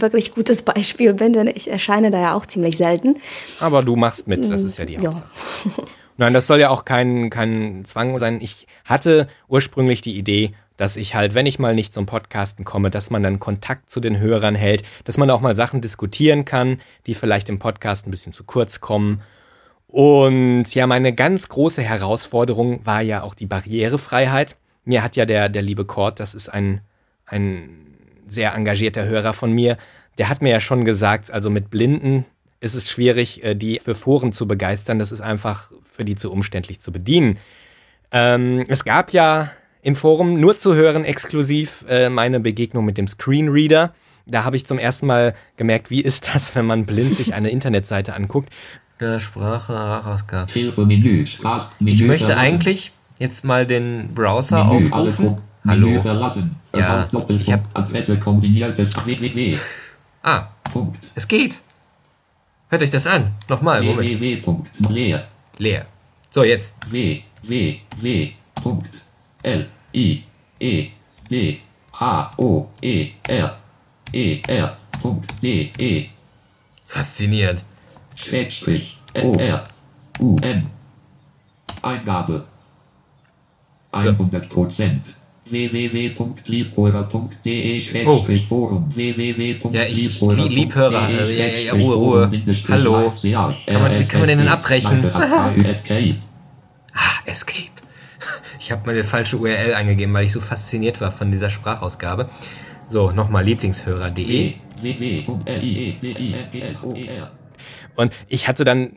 wirklich 0.00 0.34
gutes 0.34 0.62
Beispiel 0.62 1.14
bin, 1.14 1.32
denn 1.32 1.46
ich 1.46 1.70
erscheine 1.70 2.10
da 2.10 2.20
ja 2.20 2.34
auch 2.34 2.46
ziemlich 2.46 2.76
selten. 2.76 3.16
Aber 3.60 3.80
du 3.80 3.96
machst 3.96 4.28
mit, 4.28 4.50
das 4.50 4.62
ist 4.62 4.78
ja 4.78 4.84
die 4.84 4.94
Ja. 4.94 5.04
Hauptsache. 5.14 5.86
Nein, 6.16 6.32
das 6.32 6.46
soll 6.46 6.60
ja 6.60 6.70
auch 6.70 6.84
kein, 6.84 7.28
kein 7.28 7.84
Zwang 7.84 8.18
sein. 8.18 8.40
Ich 8.40 8.68
hatte 8.84 9.26
ursprünglich 9.48 10.00
die 10.00 10.16
Idee, 10.16 10.54
dass 10.76 10.96
ich 10.96 11.14
halt, 11.14 11.34
wenn 11.34 11.46
ich 11.46 11.58
mal 11.58 11.74
nicht 11.74 11.92
zum 11.92 12.06
Podcasten 12.06 12.64
komme, 12.64 12.90
dass 12.90 13.10
man 13.10 13.22
dann 13.22 13.40
Kontakt 13.40 13.90
zu 13.90 14.00
den 14.00 14.18
Hörern 14.18 14.54
hält, 14.54 14.82
dass 15.04 15.16
man 15.16 15.30
auch 15.30 15.40
mal 15.40 15.56
Sachen 15.56 15.80
diskutieren 15.80 16.44
kann, 16.44 16.80
die 17.06 17.14
vielleicht 17.14 17.48
im 17.48 17.58
Podcast 17.58 18.06
ein 18.06 18.10
bisschen 18.10 18.32
zu 18.32 18.44
kurz 18.44 18.80
kommen. 18.80 19.22
Und 19.88 20.72
ja, 20.74 20.86
meine 20.86 21.12
ganz 21.12 21.48
große 21.48 21.82
Herausforderung 21.82 22.84
war 22.84 23.00
ja 23.02 23.22
auch 23.22 23.34
die 23.34 23.46
Barrierefreiheit. 23.46 24.56
Mir 24.84 25.02
hat 25.02 25.16
ja 25.16 25.24
der, 25.26 25.48
der 25.48 25.62
liebe 25.62 25.84
Kort, 25.84 26.20
das 26.20 26.34
ist 26.34 26.48
ein, 26.48 26.80
ein 27.26 27.93
sehr 28.26 28.54
engagierter 28.54 29.04
Hörer 29.04 29.32
von 29.32 29.52
mir, 29.52 29.76
der 30.18 30.28
hat 30.28 30.42
mir 30.42 30.50
ja 30.50 30.60
schon 30.60 30.84
gesagt, 30.84 31.30
also 31.30 31.50
mit 31.50 31.70
Blinden 31.70 32.24
ist 32.60 32.74
es 32.74 32.90
schwierig, 32.90 33.42
äh, 33.44 33.54
die 33.54 33.78
für 33.82 33.94
Foren 33.94 34.32
zu 34.32 34.46
begeistern. 34.46 34.98
Das 34.98 35.12
ist 35.12 35.20
einfach 35.20 35.70
für 35.82 36.04
die 36.04 36.16
zu 36.16 36.32
umständlich 36.32 36.80
zu 36.80 36.92
bedienen. 36.92 37.38
Ähm, 38.12 38.64
es 38.68 38.84
gab 38.84 39.12
ja 39.12 39.50
im 39.82 39.94
Forum 39.94 40.40
nur 40.40 40.56
zu 40.56 40.74
hören 40.74 41.04
exklusiv 41.04 41.84
äh, 41.88 42.08
meine 42.08 42.40
Begegnung 42.40 42.84
mit 42.84 42.96
dem 42.96 43.06
Screenreader. 43.08 43.92
Da 44.26 44.44
habe 44.44 44.56
ich 44.56 44.64
zum 44.64 44.78
ersten 44.78 45.06
Mal 45.06 45.34
gemerkt, 45.56 45.90
wie 45.90 46.00
ist 46.00 46.34
das, 46.34 46.54
wenn 46.54 46.64
man 46.64 46.86
blind 46.86 47.16
sich 47.16 47.34
eine 47.34 47.50
Internetseite 47.56 48.14
anguckt. 48.14 48.48
Der 49.00 49.20
Sprache 49.20 50.46
Hilfe-Menü. 50.50 51.26
Sprach- 51.26 51.70
Ich 51.84 52.00
möchte 52.02 52.36
eigentlich 52.36 52.92
jetzt 53.18 53.44
mal 53.44 53.66
den 53.66 54.14
Browser 54.14 54.64
aufrufen. 54.66 55.36
Hallo. 55.66 56.02
verlassen. 56.02 56.56
Ja, 56.74 57.08
ich 57.28 57.52
hab- 57.52 57.68
Adresse 57.76 58.18
kombiniertes 58.20 58.94
www. 59.04 59.58
Ah, 60.22 60.48
Punkt. 60.72 61.06
es 61.14 61.26
geht. 61.28 61.54
Hört 62.68 62.82
euch 62.82 62.90
das 62.90 63.06
an. 63.06 63.32
Nochmal, 63.48 63.82
Moment. 63.82 64.08
www. 64.08 64.36
Punkt. 64.42 64.68
Leer. 64.90 65.28
Leer. 65.58 65.86
So, 66.30 66.42
jetzt. 66.44 66.74
W. 66.90 67.22
W. 67.42 67.78
W. 68.00 68.32
Punkt. 68.54 68.90
L. 69.42 69.68
I, 69.94 70.24
E, 70.58 70.88
D, 71.30 71.58
H, 71.92 72.32
O, 72.38 72.68
E, 72.82 73.10
R, 73.28 73.56
E, 74.12 74.40
R, 74.48 74.76
Punkt, 75.00 75.40
D, 75.42 75.70
E, 75.78 76.08
Fasziniert. 76.86 77.62
Schrägstrich, 78.16 78.98
O, 79.14 79.32
R, 79.38 79.62
U, 80.18 80.36
N. 80.42 80.66
Eingabe. 81.82 82.44
100 83.92 84.48
Prozent. 84.48 85.14
www.liebhörer.de 85.46 87.80
Schrägstrich 87.80 88.46
Forum 88.48 88.90
Ja, 89.72 89.82
ich, 89.84 90.20
Lie- 90.20 90.48
Liebhörer, 90.48 91.08
äh, 91.10 91.38
ja, 91.38 91.46
ja, 91.46 91.58
ja, 91.58 91.72
Ruhe, 91.74 91.94
Ruhe. 91.94 92.30
Hallo. 92.68 93.12
Kann 93.66 93.82
man- 93.82 93.98
wie 94.00 94.08
kann 94.08 94.20
man 94.20 94.28
den 94.28 94.38
denn 94.38 94.48
abbrechen? 94.48 95.04
Escape. 95.64 96.16
Ah, 96.94 97.20
Escape. 97.26 97.68
Ich 98.60 98.70
habe 98.72 98.82
meine 98.86 99.04
falsche 99.04 99.36
URL 99.36 99.74
eingegeben, 99.74 100.14
weil 100.14 100.24
ich 100.26 100.32
so 100.32 100.40
fasziniert 100.40 101.00
war 101.00 101.10
von 101.12 101.30
dieser 101.30 101.50
Sprachausgabe. 101.50 102.28
So, 102.88 103.10
nochmal 103.12 103.44
lieblingshörer.de. 103.44 104.54
www.liebhörer.de 104.80 107.22
Und 107.96 108.12
ich 108.28 108.48
hatte 108.48 108.64
dann, 108.64 108.92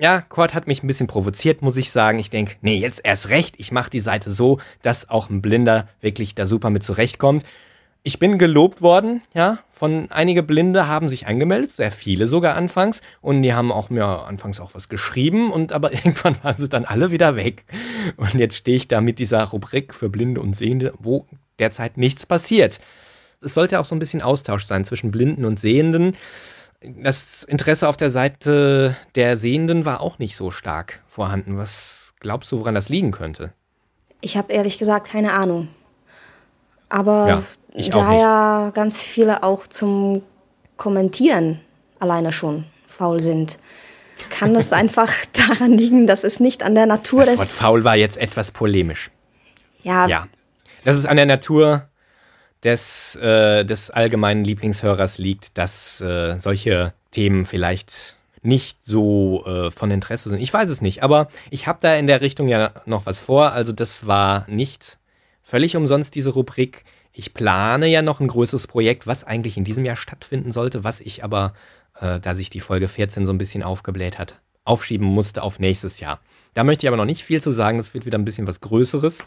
ja, 0.00 0.22
Cord 0.22 0.54
hat 0.54 0.66
mich 0.66 0.82
ein 0.82 0.86
bisschen 0.86 1.06
provoziert, 1.06 1.62
muss 1.62 1.76
ich 1.76 1.90
sagen. 1.90 2.18
Ich 2.18 2.30
denke, 2.30 2.56
nee, 2.62 2.78
jetzt 2.78 3.02
erst 3.04 3.28
recht. 3.28 3.54
Ich 3.58 3.70
mache 3.70 3.90
die 3.90 4.00
Seite 4.00 4.30
so, 4.30 4.58
dass 4.82 5.10
auch 5.10 5.28
ein 5.28 5.42
Blinder 5.42 5.88
wirklich 6.00 6.34
da 6.34 6.46
super 6.46 6.70
mit 6.70 6.82
zurechtkommt. 6.82 7.44
Ich 8.02 8.18
bin 8.18 8.38
gelobt 8.38 8.80
worden, 8.80 9.20
ja, 9.34 9.58
von 9.72 10.10
einige 10.10 10.42
Blinde 10.42 10.88
haben 10.88 11.10
sich 11.10 11.26
angemeldet, 11.26 11.72
sehr 11.72 11.92
viele 11.92 12.28
sogar 12.28 12.56
anfangs, 12.56 13.02
und 13.20 13.42
die 13.42 13.52
haben 13.52 13.70
auch 13.70 13.90
mir 13.90 14.06
anfangs 14.06 14.58
auch 14.58 14.74
was 14.74 14.88
geschrieben, 14.88 15.52
und 15.52 15.72
aber 15.74 15.92
irgendwann 15.92 16.42
waren 16.42 16.56
sie 16.56 16.70
dann 16.70 16.86
alle 16.86 17.10
wieder 17.10 17.36
weg. 17.36 17.64
Und 18.16 18.36
jetzt 18.36 18.56
stehe 18.56 18.78
ich 18.78 18.88
da 18.88 19.02
mit 19.02 19.18
dieser 19.18 19.44
Rubrik 19.44 19.94
für 19.94 20.08
Blinde 20.08 20.40
und 20.40 20.56
Sehende, 20.56 20.94
wo 20.98 21.26
derzeit 21.58 21.98
nichts 21.98 22.24
passiert. 22.24 22.80
Es 23.42 23.52
sollte 23.52 23.78
auch 23.78 23.84
so 23.84 23.94
ein 23.94 23.98
bisschen 23.98 24.22
Austausch 24.22 24.64
sein 24.64 24.86
zwischen 24.86 25.10
Blinden 25.10 25.44
und 25.44 25.60
Sehenden. 25.60 26.16
Das 26.82 27.44
Interesse 27.44 27.88
auf 27.88 27.96
der 27.96 28.10
Seite 28.10 28.96
der 29.14 29.36
Sehenden 29.36 29.84
war 29.84 30.00
auch 30.00 30.18
nicht 30.18 30.36
so 30.36 30.50
stark 30.50 31.02
vorhanden. 31.08 31.58
Was 31.58 32.14
glaubst 32.20 32.50
du, 32.52 32.58
woran 32.58 32.74
das 32.74 32.88
liegen 32.88 33.10
könnte? 33.10 33.52
Ich 34.22 34.36
habe 34.36 34.52
ehrlich 34.52 34.78
gesagt 34.78 35.08
keine 35.08 35.32
Ahnung. 35.32 35.68
Aber 36.88 37.42
Ja, 37.74 37.88
da 37.90 38.12
ja 38.14 38.70
ganz 38.70 39.02
viele 39.02 39.42
auch 39.42 39.66
zum 39.66 40.22
Kommentieren 40.76 41.60
alleine 41.98 42.32
schon 42.32 42.64
faul 42.86 43.20
sind, 43.20 43.58
kann 44.30 44.54
das 44.54 44.72
einfach 44.74 45.12
daran 45.32 45.72
liegen, 45.72 46.06
dass 46.06 46.24
es 46.24 46.40
nicht 46.40 46.62
an 46.62 46.74
der 46.74 46.86
Natur 46.86 47.24
Das 47.24 47.38
Wort 47.38 47.48
des... 47.48 47.56
faul 47.56 47.84
war 47.84 47.96
jetzt 47.96 48.16
etwas 48.16 48.50
polemisch. 48.50 49.10
Ja, 49.82 50.06
Ja. 50.06 50.26
Das 50.82 50.96
ist 50.96 51.04
an 51.04 51.16
der 51.16 51.26
Natur 51.26 51.89
des, 52.64 53.16
äh, 53.16 53.64
des 53.64 53.90
allgemeinen 53.90 54.44
Lieblingshörers 54.44 55.18
liegt, 55.18 55.56
dass 55.58 56.00
äh, 56.00 56.38
solche 56.40 56.92
Themen 57.10 57.44
vielleicht 57.44 58.18
nicht 58.42 58.78
so 58.84 59.44
äh, 59.46 59.70
von 59.70 59.90
Interesse 59.90 60.30
sind. 60.30 60.40
Ich 60.40 60.52
weiß 60.52 60.70
es 60.70 60.80
nicht, 60.80 61.02
aber 61.02 61.28
ich 61.50 61.66
habe 61.66 61.78
da 61.82 61.94
in 61.96 62.06
der 62.06 62.20
Richtung 62.20 62.48
ja 62.48 62.72
noch 62.86 63.06
was 63.06 63.20
vor. 63.20 63.52
Also 63.52 63.72
das 63.72 64.06
war 64.06 64.46
nicht 64.48 64.98
völlig 65.42 65.76
umsonst 65.76 66.14
diese 66.14 66.30
Rubrik. 66.30 66.84
Ich 67.12 67.34
plane 67.34 67.86
ja 67.88 68.02
noch 68.02 68.20
ein 68.20 68.28
größeres 68.28 68.66
Projekt, 68.66 69.06
was 69.06 69.24
eigentlich 69.24 69.56
in 69.56 69.64
diesem 69.64 69.84
Jahr 69.84 69.96
stattfinden 69.96 70.52
sollte, 70.52 70.84
was 70.84 71.00
ich 71.00 71.24
aber, 71.24 71.54
äh, 72.00 72.20
da 72.20 72.34
sich 72.34 72.50
die 72.50 72.60
Folge 72.60 72.88
14 72.88 73.26
so 73.26 73.32
ein 73.32 73.38
bisschen 73.38 73.62
aufgebläht 73.62 74.18
hat, 74.18 74.36
aufschieben 74.64 75.06
musste 75.06 75.42
auf 75.42 75.58
nächstes 75.58 76.00
Jahr. 76.00 76.20
Da 76.54 76.64
möchte 76.64 76.86
ich 76.86 76.88
aber 76.88 76.96
noch 76.96 77.04
nicht 77.04 77.24
viel 77.24 77.42
zu 77.42 77.52
sagen. 77.52 77.78
Das 77.78 77.94
wird 77.94 78.06
wieder 78.06 78.18
ein 78.18 78.24
bisschen 78.24 78.46
was 78.46 78.60
Größeres. 78.60 79.24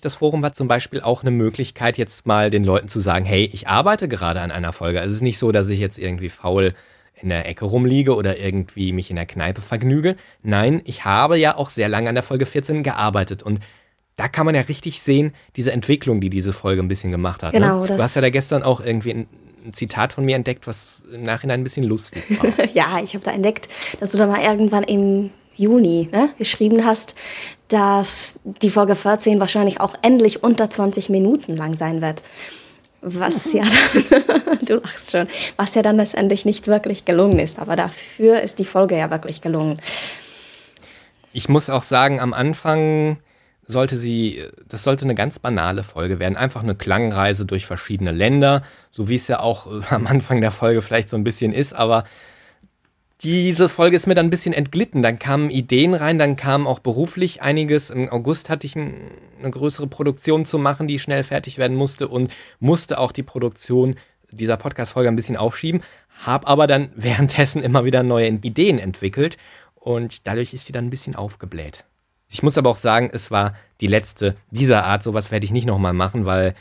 Das 0.00 0.14
Forum 0.14 0.42
war 0.42 0.52
zum 0.52 0.68
Beispiel 0.68 1.00
auch 1.00 1.22
eine 1.22 1.30
Möglichkeit, 1.30 1.98
jetzt 1.98 2.26
mal 2.26 2.50
den 2.50 2.64
Leuten 2.64 2.88
zu 2.88 3.00
sagen, 3.00 3.24
hey, 3.24 3.48
ich 3.52 3.68
arbeite 3.68 4.08
gerade 4.08 4.40
an 4.40 4.50
einer 4.50 4.72
Folge. 4.72 5.00
Also 5.00 5.10
es 5.10 5.16
ist 5.16 5.22
nicht 5.22 5.38
so, 5.38 5.52
dass 5.52 5.68
ich 5.68 5.78
jetzt 5.78 5.98
irgendwie 5.98 6.30
faul 6.30 6.74
in 7.14 7.28
der 7.28 7.46
Ecke 7.48 7.64
rumliege 7.64 8.14
oder 8.16 8.38
irgendwie 8.38 8.92
mich 8.92 9.10
in 9.10 9.16
der 9.16 9.26
Kneipe 9.26 9.60
vergnüge. 9.60 10.16
Nein, 10.42 10.82
ich 10.84 11.04
habe 11.04 11.38
ja 11.38 11.56
auch 11.56 11.70
sehr 11.70 11.88
lange 11.88 12.08
an 12.08 12.14
der 12.14 12.24
Folge 12.24 12.46
14 12.46 12.82
gearbeitet 12.82 13.42
und 13.42 13.60
da 14.16 14.28
kann 14.28 14.44
man 14.44 14.54
ja 14.54 14.62
richtig 14.62 15.00
sehen, 15.00 15.32
diese 15.56 15.72
Entwicklung, 15.72 16.20
die 16.20 16.30
diese 16.30 16.52
Folge 16.52 16.82
ein 16.82 16.88
bisschen 16.88 17.10
gemacht 17.10 17.42
hat. 17.42 17.52
Genau, 17.52 17.82
ne? 17.82 17.96
Du 17.96 17.98
hast 17.98 18.14
ja 18.14 18.20
da 18.20 18.30
gestern 18.30 18.62
auch 18.62 18.80
irgendwie 18.80 19.14
ein, 19.14 19.26
ein 19.64 19.72
Zitat 19.72 20.12
von 20.12 20.24
mir 20.24 20.36
entdeckt, 20.36 20.66
was 20.66 21.04
im 21.12 21.22
Nachhinein 21.22 21.60
ein 21.60 21.64
bisschen 21.64 21.84
lustig 21.84 22.22
war. 22.38 22.66
ja, 22.74 23.00
ich 23.02 23.14
habe 23.14 23.24
da 23.24 23.30
entdeckt, 23.30 23.68
dass 24.00 24.12
du 24.12 24.18
da 24.18 24.26
mal 24.26 24.42
irgendwann 24.42 24.84
im 24.84 25.30
Juni 25.56 26.08
ne, 26.12 26.30
geschrieben 26.38 26.84
hast, 26.84 27.14
dass 27.68 28.38
die 28.44 28.70
Folge 28.70 28.96
14 28.96 29.40
wahrscheinlich 29.40 29.80
auch 29.80 29.94
endlich 30.02 30.42
unter 30.42 30.68
20 30.68 31.08
Minuten 31.08 31.56
lang 31.56 31.74
sein 31.74 32.02
wird. 32.02 32.22
Was 33.00 33.52
ja 33.52 33.64
dann, 33.64 34.58
du 34.64 34.74
lachst 34.76 35.10
schon, 35.10 35.26
was 35.56 35.74
ja 35.74 35.82
dann 35.82 35.96
letztendlich 35.96 36.44
nicht 36.44 36.68
wirklich 36.68 37.04
gelungen 37.04 37.38
ist. 37.38 37.58
Aber 37.58 37.74
dafür 37.74 38.40
ist 38.42 38.58
die 38.58 38.64
Folge 38.64 38.96
ja 38.96 39.10
wirklich 39.10 39.40
gelungen. 39.40 39.80
Ich 41.32 41.48
muss 41.48 41.70
auch 41.70 41.82
sagen, 41.82 42.20
am 42.20 42.32
Anfang 42.32 43.18
sollte 43.66 43.96
sie, 43.96 44.44
das 44.68 44.84
sollte 44.84 45.04
eine 45.04 45.14
ganz 45.14 45.38
banale 45.38 45.82
Folge 45.82 46.18
werden. 46.18 46.36
Einfach 46.36 46.62
eine 46.62 46.74
Klangreise 46.74 47.46
durch 47.46 47.66
verschiedene 47.66 48.12
Länder, 48.12 48.62
so 48.90 49.08
wie 49.08 49.16
es 49.16 49.28
ja 49.28 49.40
auch 49.40 49.66
am 49.90 50.06
Anfang 50.06 50.40
der 50.40 50.50
Folge 50.50 50.82
vielleicht 50.82 51.08
so 51.08 51.16
ein 51.16 51.24
bisschen 51.24 51.52
ist, 51.52 51.72
aber 51.72 52.04
diese 53.22 53.68
Folge 53.68 53.96
ist 53.96 54.06
mir 54.06 54.14
dann 54.14 54.26
ein 54.26 54.30
bisschen 54.30 54.54
entglitten. 54.54 55.02
Dann 55.02 55.18
kamen 55.18 55.50
Ideen 55.50 55.94
rein, 55.94 56.18
dann 56.18 56.36
kam 56.36 56.66
auch 56.66 56.80
beruflich 56.80 57.40
einiges. 57.40 57.90
Im 57.90 58.08
August 58.10 58.50
hatte 58.50 58.66
ich 58.66 58.74
ein, 58.74 58.94
eine 59.38 59.50
größere 59.50 59.86
Produktion 59.86 60.44
zu 60.44 60.58
machen, 60.58 60.88
die 60.88 60.98
schnell 60.98 61.22
fertig 61.22 61.58
werden 61.58 61.76
musste 61.76 62.08
und 62.08 62.32
musste 62.58 62.98
auch 62.98 63.12
die 63.12 63.22
Produktion 63.22 63.96
dieser 64.30 64.56
Podcast-Folge 64.56 65.08
ein 65.08 65.16
bisschen 65.16 65.36
aufschieben, 65.36 65.82
habe 66.24 66.46
aber 66.46 66.66
dann 66.66 66.90
währenddessen 66.96 67.62
immer 67.62 67.84
wieder 67.84 68.02
neue 68.02 68.28
Ideen 68.28 68.78
entwickelt 68.78 69.36
und 69.74 70.26
dadurch 70.26 70.52
ist 70.54 70.66
sie 70.66 70.72
dann 70.72 70.86
ein 70.86 70.90
bisschen 70.90 71.14
aufgebläht. 71.14 71.84
Ich 72.28 72.42
muss 72.42 72.56
aber 72.56 72.70
auch 72.70 72.76
sagen, 72.76 73.10
es 73.12 73.30
war 73.30 73.54
die 73.80 73.86
letzte 73.86 74.36
dieser 74.50 74.84
Art. 74.84 75.02
Sowas 75.02 75.30
werde 75.30 75.44
ich 75.44 75.50
nicht 75.52 75.66
nochmal 75.66 75.92
machen, 75.92 76.24
weil 76.24 76.54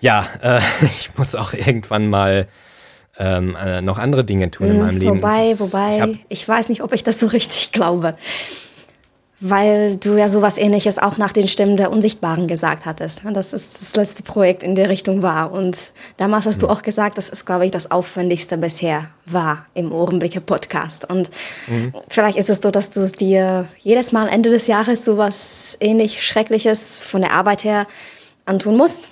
ja, 0.00 0.26
äh, 0.40 0.60
ich 0.98 1.16
muss 1.16 1.34
auch 1.34 1.52
irgendwann 1.52 2.08
mal 2.08 2.48
ähm, 3.18 3.56
äh, 3.56 3.80
noch 3.80 3.98
andere 3.98 4.24
Dinge 4.24 4.50
tun 4.50 4.68
in 4.68 4.78
meinem 4.78 4.98
Leben. 4.98 5.16
Mhm. 5.16 5.22
Wobei, 5.22 5.58
wobei, 5.58 6.08
ich 6.28 6.40
ich, 6.40 6.48
weiß 6.48 6.68
nicht, 6.68 6.82
ob 6.82 6.92
ich 6.92 7.02
das 7.02 7.20
so 7.20 7.26
richtig 7.36 7.72
glaube. 7.72 8.16
Weil 9.38 9.96
du 9.96 10.16
ja 10.16 10.30
sowas 10.30 10.56
ähnliches 10.56 10.98
auch 10.98 11.18
nach 11.18 11.32
den 11.32 11.46
Stimmen 11.46 11.76
der 11.76 11.90
Unsichtbaren 11.90 12.48
gesagt 12.48 12.86
hattest. 12.86 13.20
Das 13.34 13.52
ist 13.52 13.82
das 13.82 13.94
letzte 13.94 14.22
Projekt 14.22 14.62
in 14.62 14.74
der 14.74 14.88
Richtung 14.88 15.20
war. 15.20 15.52
Und 15.52 15.92
damals 16.16 16.46
hast 16.46 16.62
du 16.62 16.68
auch 16.68 16.80
gesagt, 16.80 17.18
das 17.18 17.28
ist, 17.28 17.44
glaube 17.44 17.66
ich, 17.66 17.70
das 17.70 17.90
Aufwendigste 17.90 18.56
bisher 18.56 19.08
war 19.26 19.66
im 19.74 19.92
Ohrenblicke 19.92 20.40
Podcast. 20.40 21.04
Und 21.10 21.28
vielleicht 22.08 22.38
ist 22.38 22.48
es 22.48 22.60
so, 22.62 22.70
dass 22.70 22.88
du 22.88 23.00
es 23.00 23.12
dir 23.12 23.68
jedes 23.80 24.10
Mal 24.10 24.28
Ende 24.28 24.48
des 24.48 24.68
Jahres 24.68 25.04
sowas 25.04 25.76
ähnlich 25.80 26.24
Schreckliches 26.24 26.98
von 26.98 27.20
der 27.20 27.32
Arbeit 27.32 27.62
her 27.62 27.86
antun 28.46 28.78
musst. 28.78 29.10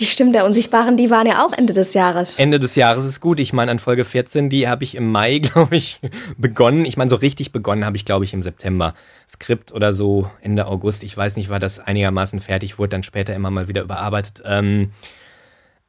Die 0.00 0.06
Stimmen 0.06 0.32
der 0.32 0.46
Unsichtbaren, 0.46 0.96
die 0.96 1.10
waren 1.10 1.26
ja 1.26 1.44
auch 1.44 1.52
Ende 1.52 1.74
des 1.74 1.92
Jahres. 1.92 2.38
Ende 2.38 2.58
des 2.58 2.74
Jahres 2.74 3.04
ist 3.04 3.20
gut. 3.20 3.38
Ich 3.38 3.52
meine, 3.52 3.70
an 3.70 3.78
Folge 3.78 4.06
14, 4.06 4.48
die 4.48 4.66
habe 4.66 4.82
ich 4.82 4.94
im 4.94 5.12
Mai, 5.12 5.38
glaube 5.40 5.76
ich, 5.76 6.00
begonnen. 6.38 6.86
Ich 6.86 6.96
meine, 6.96 7.10
so 7.10 7.16
richtig 7.16 7.52
begonnen 7.52 7.84
habe 7.84 7.98
ich, 7.98 8.06
glaube 8.06 8.24
ich, 8.24 8.32
im 8.32 8.40
September. 8.40 8.94
Skript 9.28 9.72
oder 9.72 9.92
so 9.92 10.30
Ende 10.40 10.66
August. 10.66 11.02
Ich 11.02 11.14
weiß 11.14 11.36
nicht, 11.36 11.50
war 11.50 11.58
das 11.58 11.80
einigermaßen 11.80 12.40
fertig, 12.40 12.78
wurde 12.78 12.88
dann 12.88 13.02
später 13.02 13.34
immer 13.34 13.50
mal 13.50 13.68
wieder 13.68 13.82
überarbeitet. 13.82 14.42
Ähm, 14.46 14.92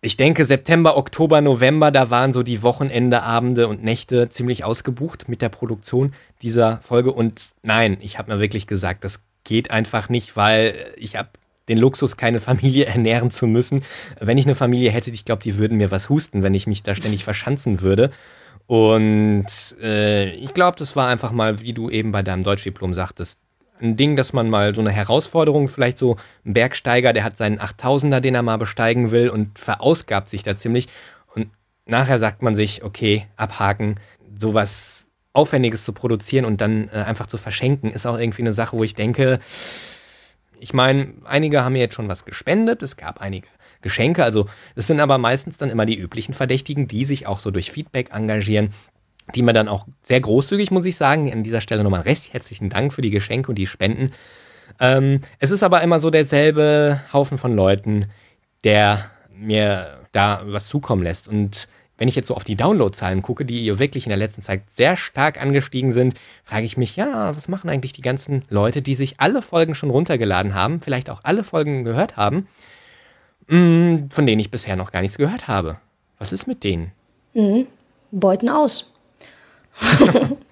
ich 0.02 0.18
denke, 0.18 0.44
September, 0.44 0.98
Oktober, 0.98 1.40
November, 1.40 1.90
da 1.90 2.10
waren 2.10 2.34
so 2.34 2.44
die 2.44 2.64
Wochenende, 2.64 3.24
Abende 3.24 3.70
und 3.70 3.82
Nächte 3.82 4.28
ziemlich 4.28 4.66
ausgebucht 4.66 5.30
mit 5.30 5.42
der 5.42 5.50
Produktion 5.50 6.14
dieser 6.42 6.80
Folge. 6.82 7.14
Und 7.14 7.50
nein, 7.64 7.98
ich 8.02 8.18
habe 8.18 8.34
mir 8.34 8.42
wirklich 8.42 8.68
gesagt, 8.68 9.06
das 9.06 9.22
geht 9.46 9.72
einfach 9.72 10.10
nicht, 10.10 10.36
weil 10.36 10.74
ich 10.98 11.16
habe 11.16 11.30
den 11.70 11.78
Luxus, 11.78 12.18
keine 12.18 12.40
Familie 12.40 12.86
ernähren 12.88 13.32
zu 13.32 13.48
müssen. 13.48 13.84
Wenn 14.20 14.38
ich 14.38 14.46
eine 14.46 14.56
Familie 14.56 14.92
hätte, 14.92 15.12
ich 15.12 15.26
glaube, 15.26 15.44
die 15.44 15.58
würden 15.58 15.78
mir 15.78 15.92
was 15.92 16.10
husten, 16.10 16.44
wenn 16.44 16.54
ich 16.54 16.68
mich 16.68 16.84
da 16.84 16.96
ständig 16.96 17.24
verschanzen 17.24 17.82
würde. 17.82 18.12
Und 18.68 19.48
äh, 19.82 20.32
ich 20.36 20.54
glaube, 20.54 20.78
das 20.78 20.96
war 20.96 21.08
einfach 21.08 21.32
mal, 21.32 21.62
wie 21.62 21.74
du 21.74 21.90
eben 21.90 22.12
bei 22.12 22.24
deinem 22.24 22.44
Deutschdiplom 22.44 22.94
sagtest, 22.94 23.38
ein 23.82 23.98
Ding, 23.98 24.16
dass 24.16 24.32
man 24.32 24.50
mal 24.50 24.76
so 24.76 24.82
eine 24.82 24.92
Herausforderung, 24.92 25.68
vielleicht 25.68 25.98
so 25.98 26.18
ein 26.46 26.54
Bergsteiger, 26.54 27.14
der 27.14 27.24
hat 27.24 27.36
seinen 27.36 27.60
8000er, 27.60 28.20
den 28.20 28.36
er 28.36 28.44
mal 28.44 28.58
besteigen 28.58 29.12
will 29.12 29.30
und 29.30 29.58
verausgabt 29.58 30.30
sich 30.30 30.44
da 30.44 30.56
ziemlich. 30.56 30.88
Und 31.34 31.50
nachher 31.86 32.20
sagt 32.20 32.44
man 32.44 32.56
sich, 32.56 32.84
okay, 32.84 33.26
abhaken, 33.38 34.00
sowas 34.38 35.08
Aufwendiges 35.34 35.84
zu 35.84 35.94
produzieren 35.94 36.46
und 36.46 36.62
dann 36.62 36.90
äh, 36.90 36.98
einfach 36.98 37.28
zu 37.28 37.38
verschenken, 37.38 37.92
ist 37.92 38.06
auch 38.06 38.20
irgendwie 38.20 38.44
eine 38.44 38.54
Sache, 38.54 38.78
wo 38.78 38.84
ich 38.84 38.96
denke, 38.96 39.40
ich 40.62 40.74
meine, 40.74 41.14
einige 41.26 41.64
haben 41.64 41.74
mir 41.74 41.80
jetzt 41.80 41.96
schon 41.96 42.08
was 42.08 42.24
gespendet, 42.24 42.82
es 42.82 42.96
gab 42.96 43.20
einige 43.20 43.48
Geschenke, 43.82 44.24
also 44.24 44.48
es 44.76 44.88
sind 44.88 45.00
aber 45.00 45.18
meistens 45.18 45.58
dann 45.58 45.72
immer 45.72 45.86
die 45.86 45.98
üblichen 45.98 46.34
Verdächtigen, 46.34 46.88
die 46.88 47.04
sich 47.04 47.26
auch 47.26 47.40
so 47.40 47.52
durch 47.52 47.72
Feedback 47.72 48.14
engagieren, 48.14 48.74
die 49.34 49.42
mir 49.42 49.54
dann 49.54 49.68
auch 49.68 49.88
sehr 50.04 50.22
großzügig, 50.22 50.72
muss 50.72 50.86
ich 50.86 50.96
sagen, 50.96 51.32
an 51.32 51.44
dieser 51.44 51.62
Stelle 51.62 51.84
nochmal 51.84 52.02
recht 52.02 52.32
herzlichen 52.32 52.70
Dank 52.70 52.94
für 52.94 53.02
die 53.02 53.10
Geschenke 53.10 53.50
und 53.50 53.56
die 53.56 53.68
Spenden 53.68 54.12
Ähm, 54.80 55.20
es 55.40 55.52
ist 55.52 55.64
aber 55.64 55.82
immer 55.82 56.00
so 56.00 56.10
derselbe 56.10 57.02
Haufen 57.12 57.38
von 57.38 57.56
Leuten, 57.56 58.06
der 58.64 59.12
mir 59.36 60.00
da 60.12 60.44
was 60.46 60.68
zukommen 60.68 61.04
lässt. 61.04 61.28
Und 61.28 61.68
wenn 61.98 62.08
ich 62.08 62.16
jetzt 62.16 62.28
so 62.28 62.36
auf 62.36 62.44
die 62.44 62.56
Downloadzahlen 62.56 63.22
gucke, 63.22 63.46
die 63.46 63.78
wirklich 63.80 64.06
in 64.06 64.10
der 64.10 64.18
letzten 64.18 64.42
Zeit 64.42 64.64
sehr 64.70 64.98
stark 64.98 65.42
angestiegen 65.42 65.92
sind, 65.92 66.16
frage 66.44 66.66
ich 66.66 66.78
mich, 66.78 66.96
ja, 66.96 67.36
was 67.36 67.48
machen 67.48 67.70
eigentlich 67.70 67.92
die 67.92 68.02
ganzen 68.02 68.44
Leute, 68.50 68.82
die 68.82 68.96
sich 68.96 69.20
alle 69.20 69.42
Folgen 69.42 69.76
schon 69.76 69.92
runtergeladen 69.92 70.56
haben, 70.56 70.80
vielleicht 70.80 71.10
auch 71.10 71.22
alle 71.24 71.44
Folgen 71.44 71.84
gehört 71.84 72.18
haben, 72.18 72.48
mh, 73.48 74.08
von 74.10 74.26
denen 74.26 74.40
ich 74.40 74.52
bisher 74.52 74.76
noch 74.76 74.92
gar 74.92 75.02
nichts 75.02 75.18
gehört 75.18 75.48
habe. 75.48 75.78
Was 76.18 76.34
ist 76.34 76.48
mit 76.48 76.64
denen? 76.64 76.92
Mhm. 77.34 77.68
Beuten 78.12 78.50
aus. 78.50 78.94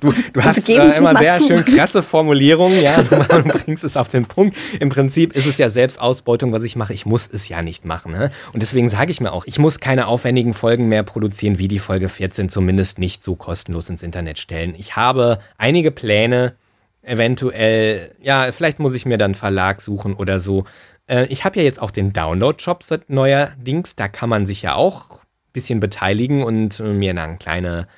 Du, 0.00 0.12
du 0.32 0.42
hast 0.42 0.68
äh, 0.68 0.96
immer 0.96 1.16
sehr 1.16 1.38
zu. 1.38 1.48
schön 1.48 1.64
krasse 1.64 2.02
Formulierungen, 2.02 2.80
ja, 2.80 3.02
du 3.02 3.42
bringst 3.42 3.84
es 3.84 3.96
auf 3.96 4.08
den 4.08 4.26
Punkt. 4.26 4.56
Im 4.78 4.88
Prinzip 4.88 5.34
ist 5.34 5.46
es 5.46 5.58
ja 5.58 5.70
Selbstausbeutung, 5.70 6.52
was 6.52 6.62
ich 6.64 6.76
mache. 6.76 6.92
Ich 6.92 7.06
muss 7.06 7.28
es 7.32 7.48
ja 7.48 7.62
nicht 7.62 7.84
machen. 7.84 8.12
Ne? 8.12 8.30
Und 8.52 8.62
deswegen 8.62 8.88
sage 8.88 9.10
ich 9.10 9.20
mir 9.20 9.32
auch, 9.32 9.44
ich 9.46 9.58
muss 9.58 9.80
keine 9.80 10.06
aufwendigen 10.06 10.54
Folgen 10.54 10.88
mehr 10.88 11.02
produzieren, 11.02 11.58
wie 11.58 11.68
die 11.68 11.78
Folge 11.78 12.08
14, 12.08 12.48
zumindest 12.48 12.98
nicht 12.98 13.22
so 13.22 13.34
kostenlos 13.34 13.88
ins 13.88 14.02
Internet 14.02 14.38
stellen. 14.38 14.74
Ich 14.76 14.96
habe 14.96 15.40
einige 15.58 15.90
Pläne, 15.90 16.54
eventuell, 17.02 18.14
ja, 18.20 18.50
vielleicht 18.52 18.78
muss 18.78 18.94
ich 18.94 19.06
mir 19.06 19.18
dann 19.18 19.34
Verlag 19.34 19.80
suchen 19.80 20.14
oder 20.14 20.40
so. 20.40 20.64
Äh, 21.06 21.26
ich 21.26 21.44
habe 21.44 21.58
ja 21.58 21.64
jetzt 21.64 21.80
auch 21.80 21.90
den 21.90 22.12
Download-Shop 22.12 22.84
neuerdings, 23.08 23.96
da 23.96 24.08
kann 24.08 24.28
man 24.28 24.46
sich 24.46 24.62
ja 24.62 24.74
auch 24.74 25.10
ein 25.22 25.52
bisschen 25.52 25.80
beteiligen 25.80 26.42
und 26.42 26.78
mir 26.80 27.14
dann 27.14 27.38
kleine 27.38 27.88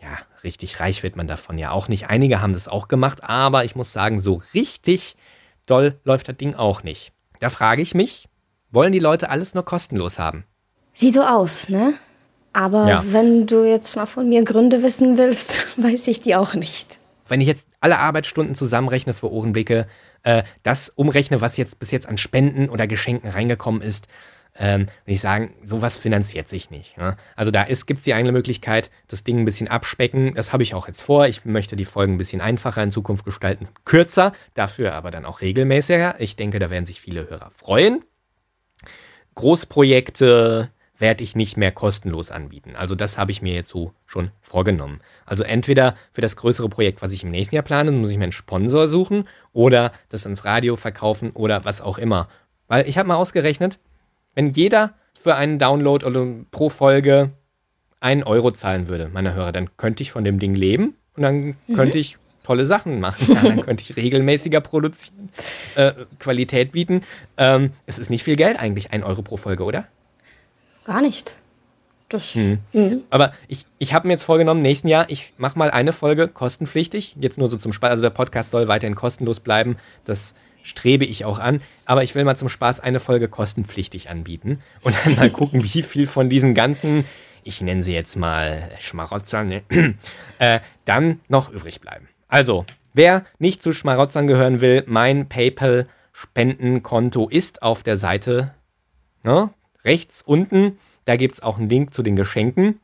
ja, 0.00 0.18
richtig 0.44 0.80
reich 0.80 1.02
wird 1.02 1.16
man 1.16 1.26
davon 1.26 1.58
ja 1.58 1.70
auch 1.70 1.88
nicht. 1.88 2.08
Einige 2.08 2.40
haben 2.40 2.52
das 2.52 2.68
auch 2.68 2.88
gemacht, 2.88 3.24
aber 3.24 3.64
ich 3.64 3.76
muss 3.76 3.92
sagen, 3.92 4.20
so 4.20 4.40
richtig 4.54 5.16
doll 5.66 5.98
läuft 6.04 6.28
das 6.28 6.36
Ding 6.36 6.54
auch 6.54 6.82
nicht. 6.82 7.12
Da 7.40 7.50
frage 7.50 7.82
ich 7.82 7.94
mich, 7.94 8.28
wollen 8.70 8.92
die 8.92 8.98
Leute 8.98 9.30
alles 9.30 9.54
nur 9.54 9.64
kostenlos 9.64 10.18
haben? 10.18 10.44
Sieht 10.94 11.14
so 11.14 11.22
aus, 11.22 11.68
ne? 11.68 11.94
Aber 12.52 12.88
ja. 12.88 13.04
wenn 13.08 13.46
du 13.46 13.64
jetzt 13.64 13.94
mal 13.96 14.06
von 14.06 14.28
mir 14.28 14.42
Gründe 14.42 14.82
wissen 14.82 15.18
willst, 15.18 15.64
weiß 15.76 16.08
ich 16.08 16.20
die 16.20 16.34
auch 16.34 16.54
nicht. 16.54 16.98
Wenn 17.28 17.40
ich 17.40 17.46
jetzt 17.46 17.66
alle 17.80 17.98
Arbeitsstunden 17.98 18.54
zusammenrechne 18.54 19.14
für 19.14 19.30
Ohrenblicke, 19.30 19.86
äh, 20.22 20.42
das 20.62 20.88
umrechne, 20.88 21.40
was 21.40 21.56
jetzt 21.56 21.78
bis 21.78 21.90
jetzt 21.90 22.08
an 22.08 22.18
Spenden 22.18 22.68
oder 22.68 22.86
Geschenken 22.86 23.30
reingekommen 23.30 23.82
ist, 23.82 24.08
ähm, 24.58 24.86
will 25.04 25.14
ich 25.14 25.20
sagen, 25.20 25.54
sowas 25.62 25.96
finanziert 25.96 26.48
sich 26.48 26.70
nicht. 26.70 26.96
Ne? 26.96 27.16
Also 27.36 27.50
da 27.50 27.64
gibt 27.64 27.98
es 27.98 28.04
die 28.04 28.14
eine 28.14 28.32
Möglichkeit, 28.32 28.90
das 29.06 29.24
Ding 29.24 29.38
ein 29.38 29.44
bisschen 29.44 29.68
abspecken. 29.68 30.34
Das 30.34 30.52
habe 30.52 30.62
ich 30.62 30.74
auch 30.74 30.88
jetzt 30.88 31.02
vor. 31.02 31.26
Ich 31.26 31.44
möchte 31.44 31.76
die 31.76 31.84
Folgen 31.84 32.14
ein 32.14 32.18
bisschen 32.18 32.40
einfacher 32.40 32.82
in 32.82 32.90
Zukunft 32.90 33.24
gestalten. 33.24 33.68
Kürzer, 33.84 34.32
dafür 34.54 34.94
aber 34.94 35.10
dann 35.10 35.24
auch 35.24 35.40
regelmäßiger. 35.40 36.16
Ich 36.18 36.36
denke, 36.36 36.58
da 36.58 36.70
werden 36.70 36.86
sich 36.86 37.00
viele 37.00 37.28
Hörer 37.30 37.50
freuen. 37.56 38.04
Großprojekte 39.34 40.70
werde 40.98 41.22
ich 41.22 41.36
nicht 41.36 41.56
mehr 41.56 41.70
kostenlos 41.70 42.30
anbieten. 42.32 42.74
Also 42.76 42.96
das 42.96 43.18
habe 43.18 43.30
ich 43.30 43.40
mir 43.40 43.54
jetzt 43.54 43.70
so 43.70 43.92
schon 44.06 44.32
vorgenommen. 44.40 45.00
Also 45.24 45.44
entweder 45.44 45.94
für 46.12 46.20
das 46.20 46.36
größere 46.36 46.68
Projekt, 46.68 47.02
was 47.02 47.12
ich 47.12 47.22
im 47.22 47.30
nächsten 47.30 47.54
Jahr 47.54 47.62
plane, 47.62 47.92
muss 47.92 48.10
ich 48.10 48.18
mir 48.18 48.24
einen 48.24 48.32
Sponsor 48.32 48.88
suchen 48.88 49.28
oder 49.52 49.92
das 50.08 50.26
ins 50.26 50.44
Radio 50.44 50.74
verkaufen 50.74 51.30
oder 51.30 51.64
was 51.64 51.80
auch 51.80 51.98
immer. 51.98 52.28
Weil 52.66 52.88
ich 52.88 52.98
habe 52.98 53.08
mal 53.08 53.16
ausgerechnet, 53.16 53.78
wenn 54.38 54.52
jeder 54.52 54.94
für 55.20 55.34
einen 55.34 55.58
Download 55.58 56.06
oder 56.06 56.24
pro 56.52 56.68
Folge 56.68 57.32
einen 57.98 58.22
Euro 58.22 58.52
zahlen 58.52 58.86
würde, 58.86 59.10
meine 59.12 59.34
Hörer, 59.34 59.50
dann 59.50 59.76
könnte 59.76 60.04
ich 60.04 60.12
von 60.12 60.22
dem 60.22 60.38
Ding 60.38 60.54
leben 60.54 60.94
und 61.16 61.24
dann 61.24 61.56
mhm. 61.66 61.74
könnte 61.74 61.98
ich 61.98 62.18
tolle 62.44 62.64
Sachen 62.64 63.00
machen. 63.00 63.34
Ja, 63.34 63.42
dann 63.42 63.62
könnte 63.62 63.82
ich 63.82 63.96
regelmäßiger 63.96 64.60
produzieren, 64.60 65.30
äh, 65.74 65.92
Qualität 66.20 66.70
bieten. 66.70 67.02
Ähm, 67.36 67.72
es 67.86 67.98
ist 67.98 68.10
nicht 68.10 68.22
viel 68.22 68.36
Geld 68.36 68.60
eigentlich, 68.60 68.92
ein 68.92 69.02
Euro 69.02 69.22
pro 69.22 69.36
Folge, 69.36 69.64
oder? 69.64 69.88
Gar 70.84 71.02
nicht. 71.02 71.36
Das, 72.08 72.36
mhm. 72.36 72.60
Mhm. 72.72 73.02
Aber 73.10 73.32
ich, 73.48 73.66
ich 73.78 73.92
habe 73.92 74.06
mir 74.06 74.14
jetzt 74.14 74.22
vorgenommen, 74.22 74.60
nächsten 74.60 74.86
Jahr, 74.86 75.10
ich 75.10 75.32
mache 75.36 75.58
mal 75.58 75.72
eine 75.72 75.92
Folge 75.92 76.28
kostenpflichtig. 76.28 77.16
Jetzt 77.18 77.38
nur 77.38 77.50
so 77.50 77.56
zum 77.56 77.72
Spaß. 77.72 77.90
Also 77.90 78.02
der 78.04 78.10
Podcast 78.10 78.52
soll 78.52 78.68
weiterhin 78.68 78.94
kostenlos 78.94 79.40
bleiben. 79.40 79.78
Das 80.04 80.36
strebe 80.62 81.04
ich 81.04 81.24
auch 81.24 81.38
an. 81.38 81.60
Aber 81.84 82.02
ich 82.02 82.14
will 82.14 82.24
mal 82.24 82.36
zum 82.36 82.48
Spaß 82.48 82.80
eine 82.80 83.00
Folge 83.00 83.28
kostenpflichtig 83.28 84.10
anbieten 84.10 84.60
und 84.82 84.94
dann 85.04 85.16
mal 85.16 85.30
gucken, 85.30 85.64
wie 85.64 85.82
viel 85.82 86.06
von 86.06 86.28
diesen 86.28 86.54
ganzen, 86.54 87.04
ich 87.44 87.60
nenne 87.60 87.82
sie 87.82 87.94
jetzt 87.94 88.16
mal 88.16 88.70
Schmarotzern, 88.80 89.48
ne? 89.48 89.62
äh, 90.38 90.60
dann 90.84 91.20
noch 91.28 91.50
übrig 91.50 91.80
bleiben. 91.80 92.08
Also, 92.28 92.64
wer 92.94 93.24
nicht 93.38 93.62
zu 93.62 93.72
Schmarotzern 93.72 94.26
gehören 94.26 94.60
will, 94.60 94.84
mein 94.86 95.28
PayPal-Spendenkonto 95.28 97.28
ist 97.28 97.62
auf 97.62 97.82
der 97.82 97.96
Seite 97.96 98.54
ne? 99.24 99.50
rechts 99.84 100.22
unten. 100.22 100.78
Da 101.04 101.16
gibt 101.16 101.34
es 101.34 101.42
auch 101.42 101.58
einen 101.58 101.70
Link 101.70 101.94
zu 101.94 102.02
den 102.02 102.16
Geschenken. 102.16 102.80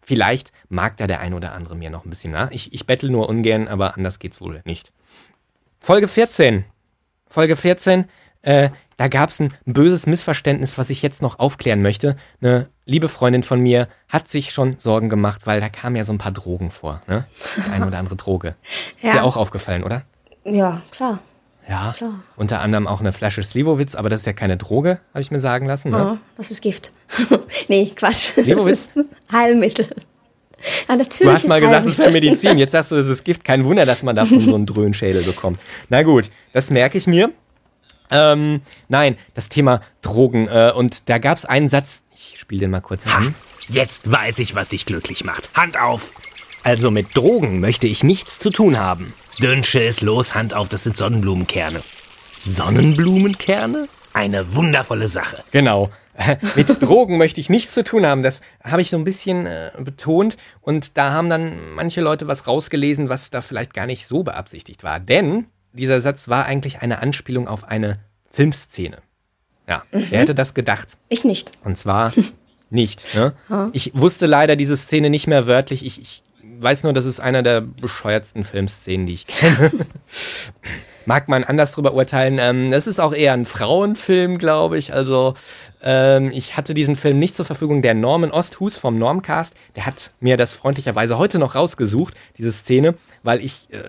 Vielleicht 0.00 0.52
mag 0.68 0.96
da 0.96 1.06
der 1.06 1.20
ein 1.20 1.34
oder 1.34 1.52
andere 1.52 1.76
mir 1.76 1.90
noch 1.90 2.04
ein 2.04 2.10
bisschen 2.10 2.32
nach. 2.32 2.50
Ich, 2.52 2.72
ich 2.72 2.86
bettel 2.86 3.10
nur 3.10 3.28
ungern, 3.28 3.68
aber 3.68 3.96
anders 3.96 4.18
geht's 4.18 4.40
wohl 4.40 4.62
nicht. 4.64 4.92
Folge 5.80 6.08
14. 6.08 6.64
Folge 7.28 7.56
14, 7.56 8.06
äh, 8.42 8.70
da 8.96 9.08
gab 9.08 9.30
es 9.30 9.40
ein 9.40 9.52
böses 9.66 10.06
Missverständnis, 10.06 10.78
was 10.78 10.88
ich 10.88 11.02
jetzt 11.02 11.20
noch 11.20 11.38
aufklären 11.38 11.82
möchte. 11.82 12.16
Eine 12.40 12.68
liebe 12.86 13.08
Freundin 13.08 13.42
von 13.42 13.60
mir 13.60 13.88
hat 14.08 14.28
sich 14.28 14.52
schon 14.52 14.78
Sorgen 14.78 15.08
gemacht, 15.08 15.46
weil 15.46 15.60
da 15.60 15.68
kamen 15.68 15.96
ja 15.96 16.04
so 16.04 16.12
ein 16.12 16.18
paar 16.18 16.32
Drogen 16.32 16.70
vor, 16.70 17.02
ne? 17.06 17.26
Die 17.56 17.70
eine 17.70 17.86
oder 17.86 17.98
andere 17.98 18.16
Droge. 18.16 18.54
ja. 19.02 19.08
Ist 19.08 19.14
dir 19.14 19.24
auch 19.24 19.36
aufgefallen, 19.36 19.84
oder? 19.84 20.02
Ja, 20.44 20.80
klar. 20.90 21.18
Ja, 21.68 21.94
klar. 21.96 22.20
unter 22.36 22.60
anderem 22.60 22.86
auch 22.86 23.00
eine 23.00 23.12
Flasche 23.12 23.42
Slivovitz, 23.42 23.96
aber 23.96 24.08
das 24.08 24.20
ist 24.20 24.26
ja 24.26 24.32
keine 24.32 24.56
Droge, 24.56 25.00
habe 25.12 25.20
ich 25.20 25.32
mir 25.32 25.40
sagen 25.40 25.66
lassen. 25.66 25.90
Ne? 25.90 26.12
Oh, 26.12 26.18
das 26.36 26.52
ist 26.52 26.62
Gift. 26.62 26.92
nee, 27.68 27.90
Quatsch. 27.94 28.34
Slivovitz? 28.34 28.90
Das 28.94 29.04
ist 29.04 29.10
ein 29.32 29.32
Heilmittel. 29.32 29.88
Ja, 30.88 30.96
natürlich 30.96 31.28
du 31.28 31.32
hast 31.32 31.48
mal 31.48 31.60
gesagt, 31.60 31.86
es 31.86 31.98
wäre 31.98 32.12
Medizin. 32.12 32.58
Jetzt 32.58 32.72
sagst 32.72 32.90
du, 32.90 32.96
es 32.96 33.06
ist 33.06 33.24
Gift. 33.24 33.44
Kein 33.44 33.64
Wunder, 33.64 33.86
dass 33.86 34.02
man 34.02 34.16
davon 34.16 34.40
so 34.40 34.54
einen 34.54 34.66
Dröhnschädel 34.66 35.22
bekommt. 35.22 35.60
Na 35.88 36.02
gut, 36.02 36.30
das 36.52 36.70
merke 36.70 36.98
ich 36.98 37.06
mir. 37.06 37.30
Ähm, 38.10 38.60
nein, 38.88 39.16
das 39.34 39.48
Thema 39.48 39.80
Drogen. 40.02 40.48
Äh, 40.48 40.72
und 40.74 41.08
da 41.08 41.18
gab 41.18 41.38
es 41.38 41.44
einen 41.44 41.68
Satz, 41.68 42.02
ich 42.14 42.38
spiele 42.38 42.60
den 42.62 42.70
mal 42.70 42.80
kurz 42.80 43.06
ha, 43.06 43.18
an. 43.18 43.34
Jetzt 43.68 44.10
weiß 44.10 44.38
ich, 44.38 44.54
was 44.54 44.68
dich 44.68 44.86
glücklich 44.86 45.24
macht. 45.24 45.50
Hand 45.54 45.78
auf! 45.78 46.12
Also 46.62 46.90
mit 46.90 47.16
Drogen 47.16 47.60
möchte 47.60 47.86
ich 47.86 48.02
nichts 48.02 48.38
zu 48.38 48.50
tun 48.50 48.78
haben. 48.78 49.12
Dünnsche 49.40 49.78
ist 49.80 50.00
los, 50.00 50.34
Hand 50.34 50.54
auf, 50.54 50.68
das 50.68 50.84
sind 50.84 50.96
Sonnenblumenkerne. 50.96 51.80
Sonnenblumenkerne? 52.44 53.88
Eine 54.12 54.54
wundervolle 54.54 55.08
Sache. 55.08 55.44
Genau. 55.52 55.90
mit 56.56 56.82
Drogen 56.82 57.18
möchte 57.18 57.40
ich 57.40 57.50
nichts 57.50 57.74
zu 57.74 57.84
tun 57.84 58.06
haben. 58.06 58.22
Das 58.22 58.40
habe 58.62 58.82
ich 58.82 58.90
so 58.90 58.96
ein 58.96 59.04
bisschen 59.04 59.46
äh, 59.46 59.70
betont. 59.78 60.36
Und 60.60 60.96
da 60.96 61.12
haben 61.12 61.28
dann 61.28 61.74
manche 61.74 62.00
Leute 62.00 62.26
was 62.26 62.46
rausgelesen, 62.46 63.08
was 63.08 63.30
da 63.30 63.40
vielleicht 63.40 63.74
gar 63.74 63.86
nicht 63.86 64.06
so 64.06 64.22
beabsichtigt 64.22 64.84
war. 64.84 65.00
Denn 65.00 65.46
dieser 65.72 66.00
Satz 66.00 66.28
war 66.28 66.46
eigentlich 66.46 66.80
eine 66.80 67.00
Anspielung 67.00 67.48
auf 67.48 67.64
eine 67.64 67.98
Filmszene. 68.30 68.98
Ja, 69.68 69.82
mhm. 69.92 70.06
wer 70.10 70.20
hätte 70.20 70.34
das 70.34 70.54
gedacht? 70.54 70.96
Ich 71.08 71.24
nicht. 71.24 71.52
Und 71.64 71.76
zwar 71.76 72.12
nicht. 72.70 73.14
Ne? 73.14 73.32
Ich 73.72 73.92
wusste 73.94 74.26
leider 74.26 74.56
diese 74.56 74.76
Szene 74.76 75.10
nicht 75.10 75.26
mehr 75.26 75.46
wörtlich. 75.46 75.84
Ich, 75.84 76.00
ich 76.00 76.22
weiß 76.58 76.84
nur, 76.84 76.92
das 76.92 77.04
ist 77.04 77.20
einer 77.20 77.42
der 77.42 77.60
bescheuertsten 77.60 78.44
Filmszenen, 78.44 79.06
die 79.06 79.14
ich 79.14 79.26
kenne. 79.26 79.70
mag 81.06 81.28
man 81.28 81.44
anders 81.44 81.72
drüber 81.72 81.94
urteilen. 81.94 82.38
Ähm, 82.38 82.70
das 82.70 82.86
ist 82.86 83.00
auch 83.00 83.14
eher 83.14 83.32
ein 83.32 83.46
Frauenfilm, 83.46 84.38
glaube 84.38 84.76
ich. 84.76 84.92
Also 84.92 85.34
ähm, 85.82 86.30
ich 86.32 86.56
hatte 86.56 86.74
diesen 86.74 86.96
Film 86.96 87.18
nicht 87.18 87.34
zur 87.34 87.46
Verfügung. 87.46 87.80
Der 87.80 87.94
Norman 87.94 88.30
Osthus 88.30 88.76
vom 88.76 88.98
Normcast, 88.98 89.54
der 89.76 89.86
hat 89.86 90.10
mir 90.20 90.36
das 90.36 90.54
freundlicherweise 90.54 91.16
heute 91.16 91.38
noch 91.38 91.54
rausgesucht, 91.54 92.14
diese 92.36 92.52
Szene, 92.52 92.94
weil 93.22 93.40
ich 93.40 93.68
äh, 93.70 93.84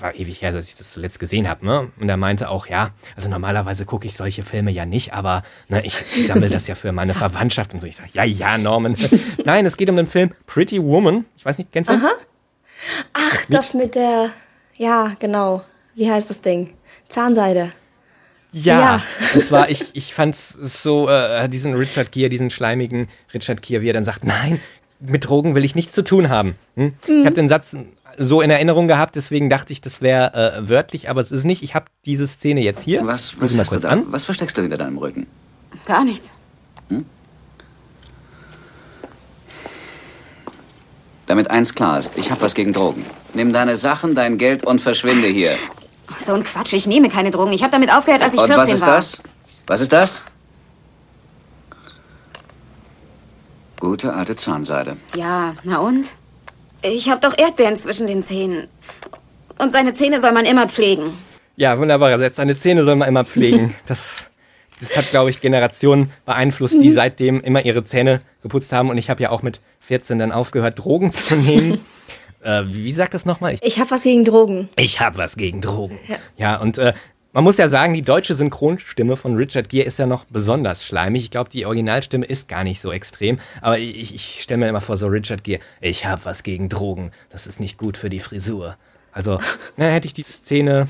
war 0.00 0.14
ewig 0.16 0.42
her, 0.42 0.50
dass 0.52 0.68
ich 0.68 0.76
das 0.76 0.90
zuletzt 0.90 1.20
gesehen 1.20 1.48
habe, 1.48 1.64
ne? 1.64 1.92
Und 2.00 2.08
er 2.08 2.16
meinte 2.16 2.48
auch, 2.48 2.66
ja, 2.66 2.90
also 3.14 3.28
normalerweise 3.28 3.84
gucke 3.84 4.08
ich 4.08 4.16
solche 4.16 4.42
Filme 4.42 4.72
ja 4.72 4.86
nicht, 4.86 5.14
aber 5.14 5.44
ne, 5.68 5.86
ich, 5.86 6.02
ich 6.16 6.26
sammle 6.26 6.50
das 6.50 6.66
ja 6.66 6.74
für 6.74 6.90
meine 6.90 7.14
Verwandtschaft 7.14 7.74
und 7.74 7.80
so. 7.80 7.86
Ich 7.86 7.94
sage, 7.94 8.10
ja, 8.12 8.24
ja, 8.24 8.58
Norman. 8.58 8.96
Nein, 9.44 9.66
es 9.66 9.76
geht 9.76 9.88
um 9.88 9.94
den 9.94 10.08
Film 10.08 10.32
Pretty 10.46 10.82
Woman. 10.82 11.26
Ich 11.36 11.44
weiß 11.44 11.58
nicht, 11.58 11.70
kennst 11.70 11.90
du? 11.90 11.94
Aha. 11.94 12.10
Ach, 13.12 13.46
das 13.48 13.74
mit 13.74 13.94
der, 13.94 14.30
ja, 14.76 15.14
genau 15.20 15.62
wie 15.98 16.10
heißt 16.10 16.30
das 16.30 16.40
Ding? 16.40 16.70
Zahnseide. 17.08 17.72
Ja, 18.52 18.80
ja. 18.80 19.02
und 19.34 19.44
zwar, 19.44 19.68
ich, 19.68 19.86
ich 19.92 20.14
fand 20.14 20.34
es 20.34 20.48
so, 20.48 21.08
äh, 21.08 21.48
diesen 21.48 21.74
Richard 21.74 22.12
Gere, 22.12 22.30
diesen 22.30 22.50
schleimigen 22.50 23.08
Richard 23.34 23.60
Gere, 23.60 23.82
wie 23.82 23.90
er 23.90 23.94
dann 23.94 24.04
sagt, 24.04 24.24
nein, 24.24 24.60
mit 25.00 25.28
Drogen 25.28 25.54
will 25.54 25.64
ich 25.64 25.74
nichts 25.74 25.92
zu 25.94 26.02
tun 26.02 26.28
haben. 26.28 26.54
Hm? 26.76 26.94
Mhm. 27.06 27.20
Ich 27.20 27.26
habe 27.26 27.34
den 27.34 27.48
Satz 27.48 27.76
so 28.16 28.40
in 28.40 28.50
Erinnerung 28.50 28.88
gehabt, 28.88 29.16
deswegen 29.16 29.50
dachte 29.50 29.72
ich, 29.72 29.80
das 29.80 30.00
wäre 30.00 30.32
äh, 30.34 30.68
wörtlich, 30.68 31.10
aber 31.10 31.20
es 31.20 31.30
ist 31.30 31.44
nicht. 31.44 31.62
Ich 31.62 31.74
habe 31.74 31.86
diese 32.04 32.26
Szene 32.26 32.62
jetzt 32.62 32.82
hier. 32.82 33.06
Was, 33.06 33.40
was, 33.40 33.56
hast 33.58 33.72
du 33.72 33.78
da? 33.78 33.90
An. 33.90 34.04
was 34.06 34.24
versteckst 34.24 34.56
du 34.56 34.62
hinter 34.62 34.76
deinem 34.76 34.98
Rücken? 34.98 35.26
Gar 35.86 36.04
nichts. 36.04 36.32
Hm? 36.88 37.04
Damit 41.26 41.50
eins 41.50 41.74
klar 41.74 41.98
ist, 41.98 42.16
ich 42.16 42.30
habe 42.30 42.40
was 42.40 42.54
gegen 42.54 42.72
Drogen. 42.72 43.04
Nimm 43.34 43.52
deine 43.52 43.76
Sachen, 43.76 44.14
dein 44.14 44.38
Geld 44.38 44.64
und 44.64 44.80
verschwinde 44.80 45.28
hier. 45.28 45.52
So 46.24 46.32
ein 46.34 46.44
Quatsch, 46.44 46.72
ich 46.72 46.86
nehme 46.86 47.08
keine 47.08 47.30
Drogen. 47.30 47.52
Ich 47.52 47.62
habe 47.62 47.72
damit 47.72 47.92
aufgehört, 47.92 48.22
als 48.22 48.34
ich 48.34 48.40
Und 48.40 48.46
14 48.46 48.62
was 48.62 48.70
ist 48.72 48.80
war. 48.82 48.94
das? 48.94 49.22
Was 49.66 49.80
ist 49.80 49.92
das? 49.92 50.22
Gute 53.80 54.12
alte 54.14 54.34
Zahnseide. 54.34 54.96
Ja, 55.14 55.54
na 55.62 55.78
und? 55.78 56.14
Ich 56.82 57.08
habe 57.10 57.20
doch 57.20 57.36
Erdbeeren 57.38 57.76
zwischen 57.76 58.06
den 58.06 58.22
Zähnen. 58.22 58.68
Und 59.58 59.72
seine 59.72 59.92
Zähne 59.92 60.20
soll 60.20 60.32
man 60.32 60.44
immer 60.46 60.68
pflegen. 60.68 61.12
Ja, 61.56 61.78
wunderbar. 61.78 62.16
Selbst 62.18 62.36
seine 62.36 62.56
Zähne 62.58 62.84
soll 62.84 62.96
man 62.96 63.08
immer 63.08 63.24
pflegen. 63.24 63.74
Das, 63.86 64.30
das 64.80 64.96
hat, 64.96 65.10
glaube 65.10 65.30
ich, 65.30 65.40
Generationen 65.40 66.12
beeinflusst, 66.24 66.80
die 66.80 66.92
seitdem 66.92 67.40
immer 67.40 67.64
ihre 67.64 67.84
Zähne 67.84 68.20
geputzt 68.42 68.72
haben. 68.72 68.90
Und 68.90 68.98
ich 68.98 69.10
habe 69.10 69.22
ja 69.22 69.30
auch 69.30 69.42
mit 69.42 69.60
14 69.80 70.18
dann 70.20 70.30
aufgehört, 70.32 70.78
Drogen 70.78 71.12
zu 71.12 71.34
nehmen. 71.34 71.80
äh, 72.42 72.62
wie, 72.66 72.92
sagt 72.92 73.14
das 73.14 73.24
nochmal? 73.24 73.54
Ich, 73.54 73.62
Ich 73.62 73.78
habe 73.80 73.90
was 73.90 74.02
gegen 74.02 74.24
Drogen. 74.24 74.68
ich 74.76 75.00
habe 75.00 75.18
was 75.18 75.36
gegen 75.36 75.60
Drogen. 75.60 75.98
Ja, 76.36 76.56
und 76.60 76.78
äh, 76.78 76.94
man 77.32 77.44
muss 77.44 77.58
ja 77.58 77.68
sagen, 77.68 77.94
die 77.94 78.02
deutsche 78.02 78.34
Synchronstimme 78.34 79.16
von 79.16 79.36
Richard 79.36 79.68
Gere 79.68 79.86
ist 79.86 79.98
ja 79.98 80.06
noch 80.06 80.24
besonders 80.24 80.84
schleimig. 80.84 81.24
Ich 81.24 81.30
glaube, 81.30 81.50
die 81.50 81.66
Originalstimme 81.66 82.24
ist 82.24 82.48
gar 82.48 82.64
nicht 82.64 82.80
so 82.80 82.90
extrem. 82.90 83.38
Aber 83.60 83.78
ich, 83.78 84.14
ich 84.14 84.42
stelle 84.42 84.58
mir 84.58 84.68
immer 84.68 84.80
vor, 84.80 84.96
so 84.96 85.06
Richard 85.08 85.44
Gere, 85.44 85.60
ich 85.80 86.06
habe 86.06 86.24
was 86.24 86.42
gegen 86.42 86.68
Drogen. 86.68 87.10
Das 87.30 87.46
ist 87.46 87.60
nicht 87.60 87.78
gut 87.78 87.96
für 87.96 88.08
die 88.10 88.20
Frisur. 88.20 88.76
Also, 89.12 89.38
na, 89.76 89.86
hätte 89.86 90.06
ich 90.06 90.14
die 90.14 90.22
Szene 90.22 90.88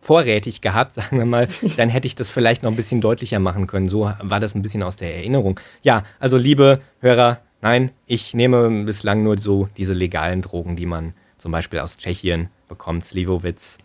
vorrätig 0.00 0.60
gehabt, 0.60 0.94
sagen 0.94 1.18
wir 1.18 1.26
mal, 1.26 1.48
dann 1.76 1.88
hätte 1.88 2.06
ich 2.06 2.14
das 2.14 2.30
vielleicht 2.30 2.62
noch 2.62 2.70
ein 2.70 2.76
bisschen 2.76 3.00
deutlicher 3.00 3.38
machen 3.38 3.66
können. 3.66 3.88
So 3.88 4.12
war 4.20 4.40
das 4.40 4.54
ein 4.54 4.62
bisschen 4.62 4.82
aus 4.82 4.96
der 4.96 5.14
Erinnerung. 5.14 5.58
Ja, 5.82 6.04
also 6.18 6.36
liebe 6.36 6.80
Hörer, 7.00 7.40
nein, 7.66 7.90
ich 8.06 8.32
nehme 8.32 8.84
bislang 8.84 9.24
nur 9.24 9.38
so 9.38 9.68
diese 9.76 9.92
legalen 9.92 10.40
Drogen, 10.40 10.76
die 10.76 10.86
man 10.86 11.14
zum 11.36 11.50
Beispiel 11.50 11.80
aus 11.80 11.98
Tschechien 11.98 12.48
bekommt, 12.68 13.04
Slivovitz 13.04 13.78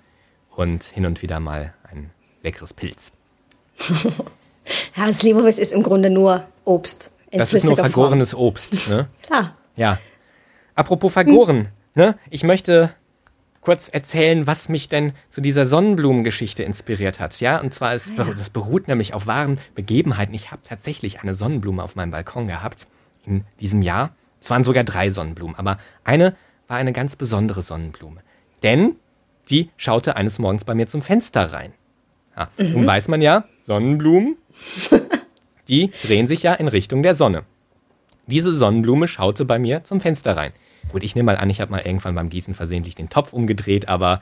und 0.56 0.84
hin 0.84 1.08
und 1.08 1.24
wieder 1.24 1.40
mal 1.40 1.74
ein 1.90 2.12
leckeres 2.44 2.74
Pilz. 2.74 3.12
Ja, 4.96 5.12
Slivovitz 5.12 5.58
ist 5.58 5.74
im 5.74 5.82
Grunde 5.82 6.12
nur 6.12 6.46
Obst. 6.66 7.12
In 7.32 7.40
das 7.40 7.52
ist 7.52 7.66
nur 7.66 7.76
vergorenes 7.76 8.36
Obst, 8.36 8.88
ne? 8.90 9.08
Klar. 9.24 9.56
Ja. 9.76 9.98
Apropos 10.76 11.12
vergoren, 11.12 11.70
ne? 11.96 12.16
Ich 12.30 12.44
möchte 12.44 12.92
kurz 13.60 13.90
erzählen, 13.90 14.46
was 14.46 14.70
mich 14.70 14.88
denn 14.88 15.14
zu 15.30 15.42
dieser 15.42 15.66
Sonnenblumengeschichte 15.66 16.62
inspiriert 16.62 17.20
hat. 17.20 17.38
Ja, 17.42 17.60
und 17.60 17.74
zwar 17.74 17.96
ist, 17.96 18.14
das 18.16 18.52
beruht 18.52 18.88
nämlich 18.88 19.16
auf 19.16 19.26
wahren 19.26 19.60
Begebenheiten. 19.74 20.36
Ich 20.36 20.52
habe 20.52 20.62
tatsächlich 20.64 21.22
eine 21.22 21.34
Sonnenblume 21.34 21.84
auf 21.84 21.96
meinem 21.96 22.12
Balkon 22.12 22.48
gehabt 22.48 22.86
in 23.26 23.44
diesem 23.60 23.82
Jahr. 23.82 24.16
Es 24.40 24.50
waren 24.50 24.64
sogar 24.64 24.84
drei 24.84 25.10
Sonnenblumen, 25.12 25.56
aber 25.56 25.78
eine 26.04 26.36
war 26.68 26.78
eine 26.78 26.94
ganz 26.94 27.16
besondere 27.16 27.62
Sonnenblume. 27.62 28.22
Denn 28.64 28.96
die 29.50 29.70
schaute 29.78 30.16
eines 30.16 30.40
Morgens 30.40 30.64
bei 30.66 30.74
mir 30.74 30.88
zum 30.88 31.02
Fenster 31.02 31.52
rein. 31.54 31.74
Ja, 32.38 32.50
Mhm. 32.58 32.72
Nun 32.72 32.88
weiß 32.88 33.08
man 33.10 33.22
ja, 33.22 33.44
Sonnenblumen, 33.60 34.38
die 35.68 35.92
drehen 36.04 36.28
sich 36.28 36.44
ja 36.44 36.54
in 36.54 36.68
Richtung 36.68 37.04
der 37.04 37.16
Sonne. 37.16 37.44
Diese 38.28 38.56
Sonnenblume 38.56 39.08
schaute 39.08 39.46
bei 39.46 39.60
mir 39.60 39.84
zum 39.84 40.00
Fenster 40.00 40.38
rein. 40.38 40.54
Gut, 40.90 41.04
ich 41.04 41.16
nehme 41.16 41.28
mal 41.28 41.38
an, 41.38 41.50
ich 41.50 41.60
habe 41.62 41.72
mal 41.72 41.82
irgendwann 41.82 42.16
beim 42.16 42.30
Gießen 42.30 42.54
versehentlich 42.54 42.96
den 42.96 43.10
Topf 43.10 43.34
umgedreht, 43.34 43.88
aber 43.88 44.22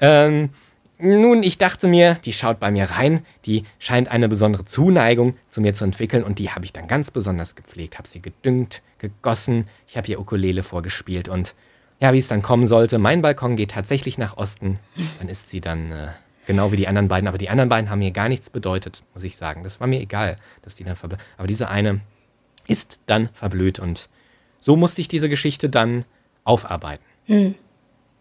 ähm, 0.00 0.50
nun, 0.98 1.42
ich 1.42 1.58
dachte 1.58 1.88
mir, 1.88 2.14
die 2.24 2.32
schaut 2.32 2.58
bei 2.58 2.70
mir 2.70 2.84
rein, 2.84 3.24
die 3.44 3.64
scheint 3.78 4.08
eine 4.08 4.28
besondere 4.28 4.64
Zuneigung 4.64 5.36
zu 5.48 5.60
mir 5.60 5.74
zu 5.74 5.84
entwickeln 5.84 6.24
und 6.24 6.38
die 6.38 6.50
habe 6.50 6.64
ich 6.64 6.72
dann 6.72 6.86
ganz 6.88 7.10
besonders 7.10 7.54
gepflegt, 7.54 7.98
habe 7.98 8.08
sie 8.08 8.22
gedüngt, 8.22 8.82
gegossen, 8.98 9.68
ich 9.86 9.96
habe 9.96 10.08
ihr 10.08 10.18
Ukulele 10.18 10.62
vorgespielt 10.62 11.28
und 11.28 11.54
ja, 12.00 12.12
wie 12.12 12.18
es 12.18 12.28
dann 12.28 12.42
kommen 12.42 12.66
sollte, 12.66 12.98
mein 12.98 13.22
Balkon 13.22 13.56
geht 13.56 13.72
tatsächlich 13.72 14.18
nach 14.18 14.36
Osten, 14.36 14.78
dann 15.18 15.28
ist 15.28 15.48
sie 15.48 15.60
dann 15.60 15.92
äh, 15.92 16.08
genau 16.46 16.72
wie 16.72 16.76
die 16.76 16.88
anderen 16.88 17.08
beiden, 17.08 17.28
aber 17.28 17.38
die 17.38 17.50
anderen 17.50 17.68
beiden 17.68 17.90
haben 17.90 17.98
mir 17.98 18.10
gar 18.10 18.28
nichts 18.28 18.50
bedeutet, 18.50 19.02
muss 19.14 19.24
ich 19.24 19.36
sagen. 19.36 19.64
Das 19.64 19.80
war 19.80 19.86
mir 19.86 20.00
egal, 20.00 20.36
dass 20.62 20.74
die 20.74 20.84
dann 20.84 20.96
verblüht. 20.96 21.20
Aber 21.36 21.46
diese 21.46 21.68
eine 21.68 22.00
ist 22.66 23.00
dann 23.06 23.28
verblüht 23.32 23.78
und 23.78 24.08
so 24.60 24.76
musste 24.76 25.00
ich 25.00 25.08
diese 25.08 25.28
Geschichte 25.28 25.68
dann 25.68 26.04
aufarbeiten. 26.44 27.04
Hm. 27.26 27.54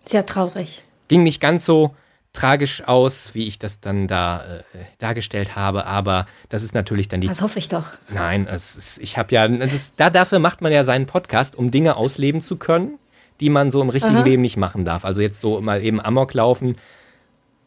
Sehr 0.05 0.25
traurig. 0.25 0.83
Ging 1.07 1.23
nicht 1.23 1.41
ganz 1.41 1.65
so 1.65 1.95
tragisch 2.35 2.83
aus, 2.87 3.33
wie 3.33 3.47
ich 3.47 3.57
das 3.57 3.79
dann 3.79 4.07
da 4.07 4.43
äh, 4.43 4.63
dargestellt 4.99 5.55
habe, 5.55 5.85
aber 5.85 6.27
das 6.49 6.61
ist 6.63 6.73
natürlich 6.75 7.07
dann 7.07 7.21
die. 7.21 7.27
Das 7.27 7.41
hoffe 7.41 7.57
ich 7.59 7.67
doch. 7.69 7.93
Nein, 8.09 8.47
es 8.47 8.75
ist, 8.75 8.97
ich 8.99 9.17
habe 9.17 9.33
ja, 9.33 9.45
es 9.45 9.73
ist, 9.73 9.93
da 9.97 10.09
dafür 10.09 10.39
macht 10.39 10.61
man 10.61 10.71
ja 10.71 10.83
seinen 10.83 11.05
Podcast, 11.07 11.55
um 11.55 11.71
Dinge 11.71 11.95
ausleben 11.97 12.41
zu 12.41 12.57
können, 12.57 12.99
die 13.39 13.49
man 13.49 13.71
so 13.71 13.81
im 13.81 13.89
richtigen 13.89 14.17
Aha. 14.17 14.23
Leben 14.23 14.41
nicht 14.41 14.57
machen 14.57 14.85
darf. 14.85 15.05
Also 15.05 15.21
jetzt 15.21 15.41
so 15.41 15.59
mal 15.61 15.81
eben 15.81 15.99
Amok 15.99 16.33
laufen, 16.33 16.77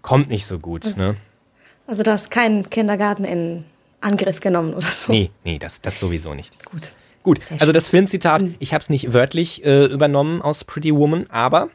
kommt 0.03 0.29
nicht 0.29 0.47
so 0.47 0.59
gut. 0.59 0.85
Was- 0.85 0.97
Ne? 0.97 1.17
Also 1.87 2.03
du 2.03 2.11
hast 2.13 2.31
keinen 2.31 2.69
Kindergarten 2.69 3.25
in 3.25 3.65
Angriff 4.03 4.41
genommen 4.41 4.75
oder 4.75 4.87
so. 4.87 5.11
Nee, 5.13 5.31
nee, 5.45 5.59
das, 5.59 5.81
das 5.81 5.99
sowieso 5.99 6.35
nicht. 6.35 6.53
Gut. 6.67 6.93
Gut, 7.23 7.41
also 7.59 7.73
das 7.73 7.89
Filmzitat, 7.89 8.43
ich 8.59 8.73
habe 8.73 8.81
es 8.83 8.89
nicht 8.91 9.13
wörtlich 9.13 9.65
äh, 9.65 9.85
übernommen 9.87 10.41
aus 10.41 10.65
Pretty 10.65 10.95
Woman, 10.95 11.27
aber 11.31 11.69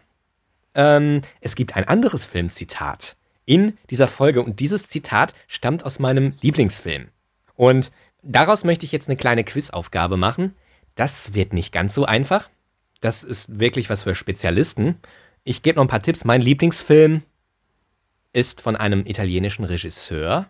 ähm, 0.75 1.21
es 1.41 1.55
gibt 1.55 1.75
ein 1.75 1.87
anderes 1.87 2.25
Filmzitat 2.25 3.15
in 3.45 3.77
dieser 3.89 4.07
Folge 4.07 4.41
und 4.41 4.59
dieses 4.59 4.87
Zitat 4.87 5.33
stammt 5.47 5.85
aus 5.85 5.99
meinem 5.99 6.33
Lieblingsfilm. 6.41 7.09
Und 7.55 7.91
daraus 8.21 8.63
möchte 8.63 8.85
ich 8.85 8.91
jetzt 8.91 9.09
eine 9.09 9.17
kleine 9.17 9.43
Quizaufgabe 9.43 10.17
machen. 10.17 10.55
Das 10.95 11.33
wird 11.33 11.53
nicht 11.53 11.71
ganz 11.71 11.93
so 11.93 12.05
einfach. 12.05 12.49
Das 13.01 13.23
ist 13.23 13.59
wirklich 13.59 13.89
was 13.89 14.03
für 14.03 14.15
Spezialisten. 14.15 14.97
Ich 15.43 15.61
gebe 15.61 15.75
noch 15.75 15.83
ein 15.83 15.89
paar 15.89 16.01
Tipps. 16.01 16.23
Mein 16.23 16.41
Lieblingsfilm 16.41 17.21
ist 18.31 18.61
von 18.61 18.75
einem 18.75 19.05
italienischen 19.05 19.65
Regisseur. 19.65 20.47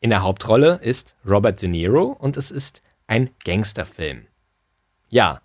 In 0.00 0.10
der 0.10 0.22
Hauptrolle 0.22 0.80
ist 0.82 1.16
Robert 1.26 1.62
De 1.62 1.68
Niro 1.68 2.16
und 2.18 2.36
es 2.36 2.50
ist 2.50 2.82
ein 3.06 3.30
Gangsterfilm. 3.44 4.26
Ja. 5.08 5.40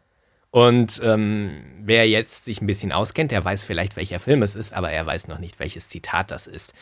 Und 0.54 1.02
ähm, 1.04 1.64
wer 1.80 2.08
jetzt 2.08 2.46
sich 2.46 2.62
ein 2.62 2.68
bisschen 2.68 2.92
auskennt, 2.92 3.32
der 3.32 3.44
weiß 3.44 3.64
vielleicht, 3.64 3.96
welcher 3.96 4.20
Film 4.20 4.44
es 4.44 4.54
ist, 4.54 4.72
aber 4.72 4.92
er 4.92 5.04
weiß 5.04 5.28
noch 5.28 5.40
nicht, 5.40 5.60
welches 5.60 5.90
Zitat 5.90 6.30
das 6.30 6.46
ist. 6.46 6.74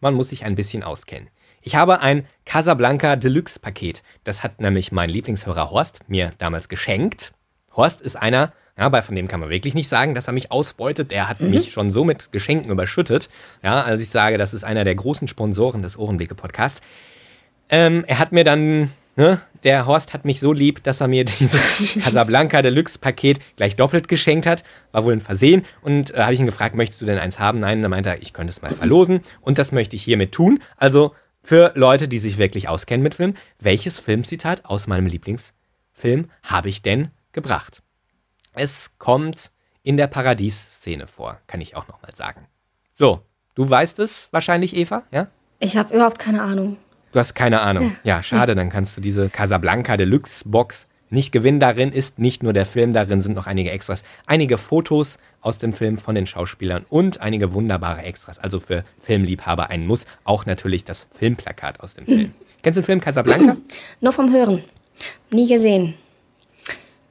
Man 0.00 0.12
muss 0.12 0.28
sich 0.28 0.44
ein 0.44 0.54
bisschen 0.54 0.82
auskennen. 0.82 1.30
Ich 1.62 1.76
habe 1.76 2.00
ein 2.02 2.26
Casablanca 2.44 3.16
Deluxe 3.16 3.58
Paket. 3.58 4.02
Das 4.24 4.42
hat 4.42 4.60
nämlich 4.60 4.92
mein 4.92 5.08
Lieblingshörer 5.08 5.70
Horst 5.70 6.00
mir 6.08 6.28
damals 6.36 6.68
geschenkt. 6.68 7.32
Horst 7.74 8.02
ist 8.02 8.16
einer, 8.16 8.52
ja, 8.76 8.86
bei 8.90 9.00
von 9.00 9.14
dem 9.14 9.28
kann 9.28 9.40
man 9.40 9.48
wirklich 9.48 9.72
nicht 9.72 9.88
sagen, 9.88 10.14
dass 10.14 10.26
er 10.26 10.34
mich 10.34 10.52
ausbeutet. 10.52 11.10
Er 11.10 11.26
hat 11.26 11.40
Mhm. 11.40 11.48
mich 11.48 11.72
schon 11.72 11.90
so 11.90 12.04
mit 12.04 12.32
Geschenken 12.32 12.70
überschüttet. 12.70 13.30
Ja, 13.62 13.82
also 13.82 14.02
ich 14.02 14.10
sage, 14.10 14.36
das 14.36 14.52
ist 14.52 14.62
einer 14.62 14.84
der 14.84 14.94
großen 14.94 15.26
Sponsoren 15.26 15.80
des 15.80 15.98
Ohrenblicke 15.98 16.34
Podcasts. 16.34 16.82
Ähm, 17.70 18.04
er 18.06 18.18
hat 18.18 18.32
mir 18.32 18.44
dann, 18.44 18.92
ne, 19.16 19.40
der 19.66 19.84
Horst 19.84 20.14
hat 20.14 20.24
mich 20.24 20.38
so 20.38 20.52
lieb, 20.52 20.82
dass 20.84 21.00
er 21.00 21.08
mir 21.08 21.24
dieses 21.40 22.02
Casablanca 22.02 22.62
Deluxe 22.62 22.98
Paket 22.98 23.40
gleich 23.56 23.74
doppelt 23.76 24.06
geschenkt 24.08 24.46
hat. 24.46 24.62
War 24.92 25.04
wohl 25.04 25.12
ein 25.12 25.20
Versehen. 25.20 25.66
Und 25.82 26.14
äh, 26.14 26.22
habe 26.22 26.32
ich 26.32 26.40
ihn 26.40 26.46
gefragt, 26.46 26.76
möchtest 26.76 27.02
du 27.02 27.04
denn 27.04 27.18
eins 27.18 27.38
haben? 27.38 27.58
Nein, 27.58 27.82
dann 27.82 27.90
meinte 27.90 28.10
er, 28.10 28.22
ich 28.22 28.32
könnte 28.32 28.52
es 28.52 28.62
mal 28.62 28.70
verlosen. 28.70 29.20
Und 29.40 29.58
das 29.58 29.72
möchte 29.72 29.96
ich 29.96 30.04
hiermit 30.04 30.32
tun. 30.32 30.60
Also 30.76 31.14
für 31.42 31.72
Leute, 31.74 32.06
die 32.06 32.20
sich 32.20 32.38
wirklich 32.38 32.68
auskennen 32.68 33.02
mit 33.02 33.16
Film, 33.16 33.34
welches 33.58 33.98
Filmzitat 33.98 34.64
aus 34.64 34.86
meinem 34.86 35.06
Lieblingsfilm 35.06 36.30
habe 36.44 36.68
ich 36.68 36.82
denn 36.82 37.10
gebracht? 37.32 37.82
Es 38.54 38.92
kommt 38.98 39.50
in 39.82 39.96
der 39.96 40.06
Paradies-Szene 40.06 41.08
vor, 41.08 41.40
kann 41.48 41.60
ich 41.60 41.76
auch 41.76 41.88
nochmal 41.88 42.14
sagen. 42.14 42.46
So, 42.94 43.20
du 43.54 43.68
weißt 43.68 43.98
es 43.98 44.28
wahrscheinlich, 44.32 44.76
Eva, 44.76 45.02
ja? 45.10 45.26
Ich 45.58 45.76
habe 45.76 45.94
überhaupt 45.94 46.18
keine 46.18 46.42
Ahnung. 46.42 46.76
Du 47.12 47.18
hast 47.18 47.34
keine 47.34 47.60
Ahnung. 47.60 47.96
Ja, 48.04 48.22
schade, 48.22 48.54
dann 48.54 48.68
kannst 48.68 48.96
du 48.96 49.00
diese 49.00 49.28
Casablanca 49.28 49.96
Deluxe 49.96 50.48
Box 50.48 50.86
nicht 51.10 51.32
gewinnen. 51.32 51.60
Darin 51.60 51.92
ist 51.92 52.18
nicht 52.18 52.42
nur 52.42 52.52
der 52.52 52.66
Film, 52.66 52.92
darin 52.92 53.20
sind 53.20 53.34
noch 53.34 53.46
einige 53.46 53.70
Extras. 53.70 54.02
Einige 54.26 54.58
Fotos 54.58 55.18
aus 55.40 55.58
dem 55.58 55.72
Film 55.72 55.96
von 55.96 56.14
den 56.14 56.26
Schauspielern 56.26 56.84
und 56.88 57.20
einige 57.20 57.52
wunderbare 57.54 58.02
Extras. 58.02 58.38
Also 58.38 58.60
für 58.60 58.84
Filmliebhaber 59.00 59.70
ein 59.70 59.86
Muss. 59.86 60.06
Auch 60.24 60.46
natürlich 60.46 60.84
das 60.84 61.06
Filmplakat 61.16 61.80
aus 61.80 61.94
dem 61.94 62.06
Film. 62.06 62.32
Kennst 62.62 62.76
du 62.76 62.80
den 62.80 62.86
Film 62.86 63.00
Casablanca? 63.00 63.56
Nur 64.00 64.12
vom 64.12 64.32
Hören. 64.32 64.64
Nie 65.30 65.48
gesehen. 65.48 65.94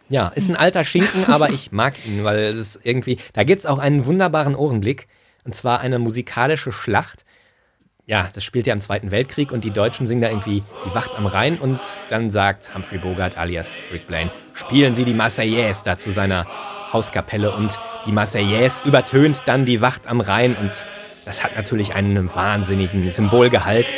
Ja, 0.09 0.27
ist 0.29 0.49
ein 0.49 0.55
alter 0.55 0.83
Schinken, 0.83 1.25
aber 1.27 1.49
ich 1.49 1.71
mag 1.71 1.93
ihn, 2.05 2.23
weil 2.23 2.39
es 2.39 2.75
ist 2.75 2.79
irgendwie, 2.83 3.17
da 3.33 3.43
gibt's 3.43 3.65
auch 3.65 3.79
einen 3.79 4.05
wunderbaren 4.05 4.55
Ohrenblick. 4.55 5.07
Und 5.45 5.55
zwar 5.55 5.79
eine 5.79 5.99
musikalische 5.99 6.71
Schlacht. 6.71 7.23
Ja, 8.07 8.29
das 8.35 8.43
spielt 8.43 8.67
ja 8.67 8.73
im 8.73 8.81
Zweiten 8.81 9.09
Weltkrieg 9.09 9.51
und 9.51 9.63
die 9.63 9.71
Deutschen 9.71 10.05
singen 10.05 10.21
da 10.21 10.29
irgendwie 10.29 10.61
die 10.85 10.93
Wacht 10.93 11.15
am 11.15 11.25
Rhein 11.25 11.57
und 11.57 11.79
dann 12.09 12.29
sagt 12.29 12.75
Humphrey 12.75 12.99
Bogart 12.99 13.35
alias 13.35 13.77
Rick 13.91 14.05
Blaine, 14.05 14.29
spielen 14.53 14.93
Sie 14.93 15.05
die 15.05 15.15
Marseillaise 15.15 15.83
da 15.83 15.97
zu 15.97 16.11
seiner 16.11 16.45
Hauskapelle 16.93 17.49
und 17.49 17.79
die 18.05 18.11
Marseillaise 18.11 18.79
übertönt 18.85 19.41
dann 19.47 19.65
die 19.65 19.81
Wacht 19.81 20.05
am 20.05 20.21
Rhein 20.21 20.55
und 20.55 20.71
das 21.25 21.43
hat 21.43 21.55
natürlich 21.55 21.95
einen 21.95 22.33
wahnsinnigen 22.35 23.09
Symbolgehalt. 23.09 23.91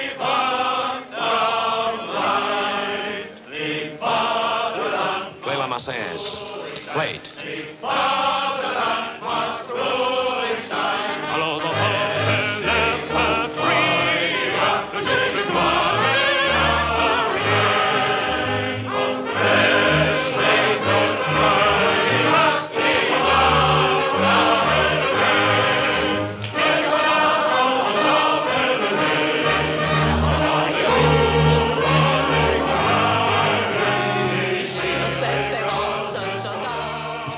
Play 5.43 5.57
La 5.57 5.67
Marseillaise. 5.67 6.37
Play 6.93 7.15
it. 7.15 8.36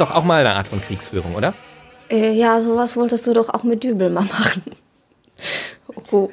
Ist 0.01 0.09
doch 0.09 0.15
auch 0.15 0.23
mal 0.23 0.45
eine 0.45 0.55
Art 0.55 0.67
von 0.69 0.79
Kriegsführung, 0.81 1.35
oder? 1.35 1.53
Äh, 2.09 2.31
ja, 2.33 2.59
sowas 2.61 2.95
wolltest 2.95 3.27
du 3.27 3.33
doch 3.33 3.49
auch 3.49 3.63
mit 3.63 3.83
Dübel 3.83 4.09
mal 4.09 4.23
machen. 4.23 4.63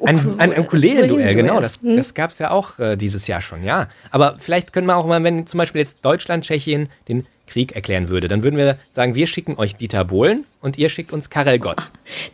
Ein, 0.04 0.18
Uku- 0.18 0.38
ein 0.38 0.58
Ukulele-Duell, 0.58 1.34
genau, 1.34 1.60
das, 1.60 1.80
Hm? 1.82 1.96
das 1.96 2.14
gab 2.14 2.30
es 2.30 2.38
ja 2.38 2.50
auch 2.50 2.78
äh, 2.78 2.96
dieses 2.96 3.26
Jahr 3.26 3.40
schon, 3.42 3.62
ja. 3.64 3.88
Aber 4.10 4.36
vielleicht 4.38 4.72
können 4.72 4.86
wir 4.86 4.96
auch 4.96 5.06
mal, 5.06 5.22
wenn 5.24 5.46
zum 5.46 5.58
Beispiel 5.58 5.80
jetzt 5.82 5.98
Deutschland, 6.02 6.44
Tschechien 6.44 6.88
den 7.08 7.26
Krieg 7.46 7.72
erklären 7.72 8.08
würde, 8.08 8.28
dann 8.28 8.42
würden 8.42 8.56
wir 8.56 8.78
sagen, 8.90 9.14
wir 9.14 9.26
schicken 9.26 9.56
euch 9.58 9.76
Dieter 9.76 10.04
Bohlen 10.04 10.44
und 10.60 10.78
ihr 10.78 10.88
schickt 10.88 11.12
uns 11.12 11.28
Karel 11.30 11.58
Gott. 11.58 11.82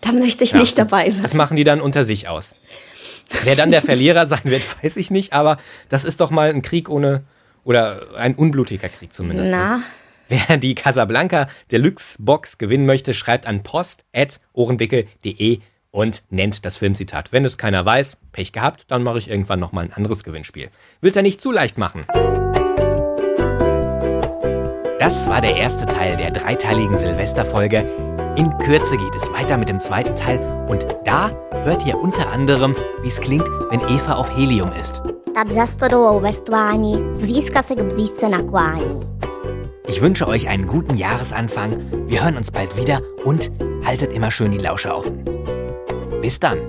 Da 0.02 0.12
möchte 0.12 0.44
ich 0.44 0.52
Ja, 0.52 0.58
nicht 0.58 0.78
dabei 0.78 1.08
sein. 1.10 1.22
Das 1.22 1.34
machen 1.34 1.56
die 1.56 1.64
dann 1.64 1.80
unter 1.80 2.04
sich 2.04 2.28
aus. 2.28 2.54
Wer 3.44 3.56
dann 3.56 3.70
der 3.70 3.82
Verlierer 3.82 4.26
sein 4.28 4.40
wird, 4.44 4.62
weiß 4.84 4.96
ich 4.96 5.10
nicht, 5.10 5.32
aber 5.32 5.56
das 5.88 6.04
ist 6.04 6.20
doch 6.20 6.30
mal 6.30 6.50
ein 6.50 6.62
Krieg 6.62 6.88
ohne, 6.88 7.22
oder 7.64 8.00
ein 8.16 8.34
unblutiger 8.34 8.88
Krieg 8.88 9.12
zumindest. 9.14 9.50
ne? 9.50 9.56
Na, 9.58 9.80
Wer 10.28 10.56
die 10.56 10.74
Casablanca 10.74 11.46
Deluxe 11.70 12.16
Box 12.18 12.58
gewinnen 12.58 12.86
möchte, 12.86 13.14
schreibt 13.14 13.46
an 13.46 13.62
post.ohrendicke.de 13.62 15.60
und 15.90 16.22
nennt 16.30 16.64
das 16.64 16.78
Filmzitat. 16.78 17.32
Wenn 17.32 17.44
es 17.44 17.58
keiner 17.58 17.84
weiß, 17.84 18.16
Pech 18.32 18.52
gehabt, 18.52 18.84
dann 18.88 19.02
mache 19.02 19.18
ich 19.18 19.28
irgendwann 19.28 19.60
nochmal 19.60 19.84
ein 19.84 19.92
anderes 19.92 20.24
Gewinnspiel. 20.24 20.70
Will's 21.00 21.16
ja 21.16 21.22
nicht 21.22 21.40
zu 21.40 21.52
leicht 21.52 21.78
machen. 21.78 22.04
Das 24.98 25.28
war 25.28 25.40
der 25.40 25.56
erste 25.56 25.84
Teil 25.84 26.16
der 26.16 26.30
dreiteiligen 26.30 26.96
Silvesterfolge. 26.96 27.80
In 28.36 28.56
Kürze 28.58 28.96
geht 28.96 29.14
es 29.16 29.30
weiter 29.32 29.58
mit 29.58 29.68
dem 29.68 29.80
zweiten 29.80 30.16
Teil 30.16 30.38
und 30.68 30.86
da 31.04 31.30
hört 31.64 31.84
ihr 31.84 31.98
unter 31.98 32.30
anderem, 32.30 32.74
wie 33.02 33.08
es 33.08 33.20
klingt, 33.20 33.44
wenn 33.68 33.80
Eva 33.80 34.14
auf 34.14 34.34
Helium 34.34 34.72
ist. 34.72 35.02
Nad 35.34 35.48
zastodolou 35.48 36.20
ve 36.20 36.32
stvání, 36.32 36.94
vzízka 37.14 37.62
se 37.62 37.74
k 37.74 37.82
břízce 37.82 38.28
naklání. 38.28 39.21
Ich 39.92 40.00
wünsche 40.00 40.26
euch 40.26 40.48
einen 40.48 40.66
guten 40.66 40.96
Jahresanfang. 40.96 42.08
Wir 42.08 42.24
hören 42.24 42.38
uns 42.38 42.50
bald 42.50 42.78
wieder 42.78 43.02
und 43.26 43.50
haltet 43.84 44.10
immer 44.14 44.30
schön 44.30 44.50
die 44.50 44.56
Lausche 44.56 44.94
offen. 44.94 45.22
Bis 46.22 46.40
dann. 46.40 46.60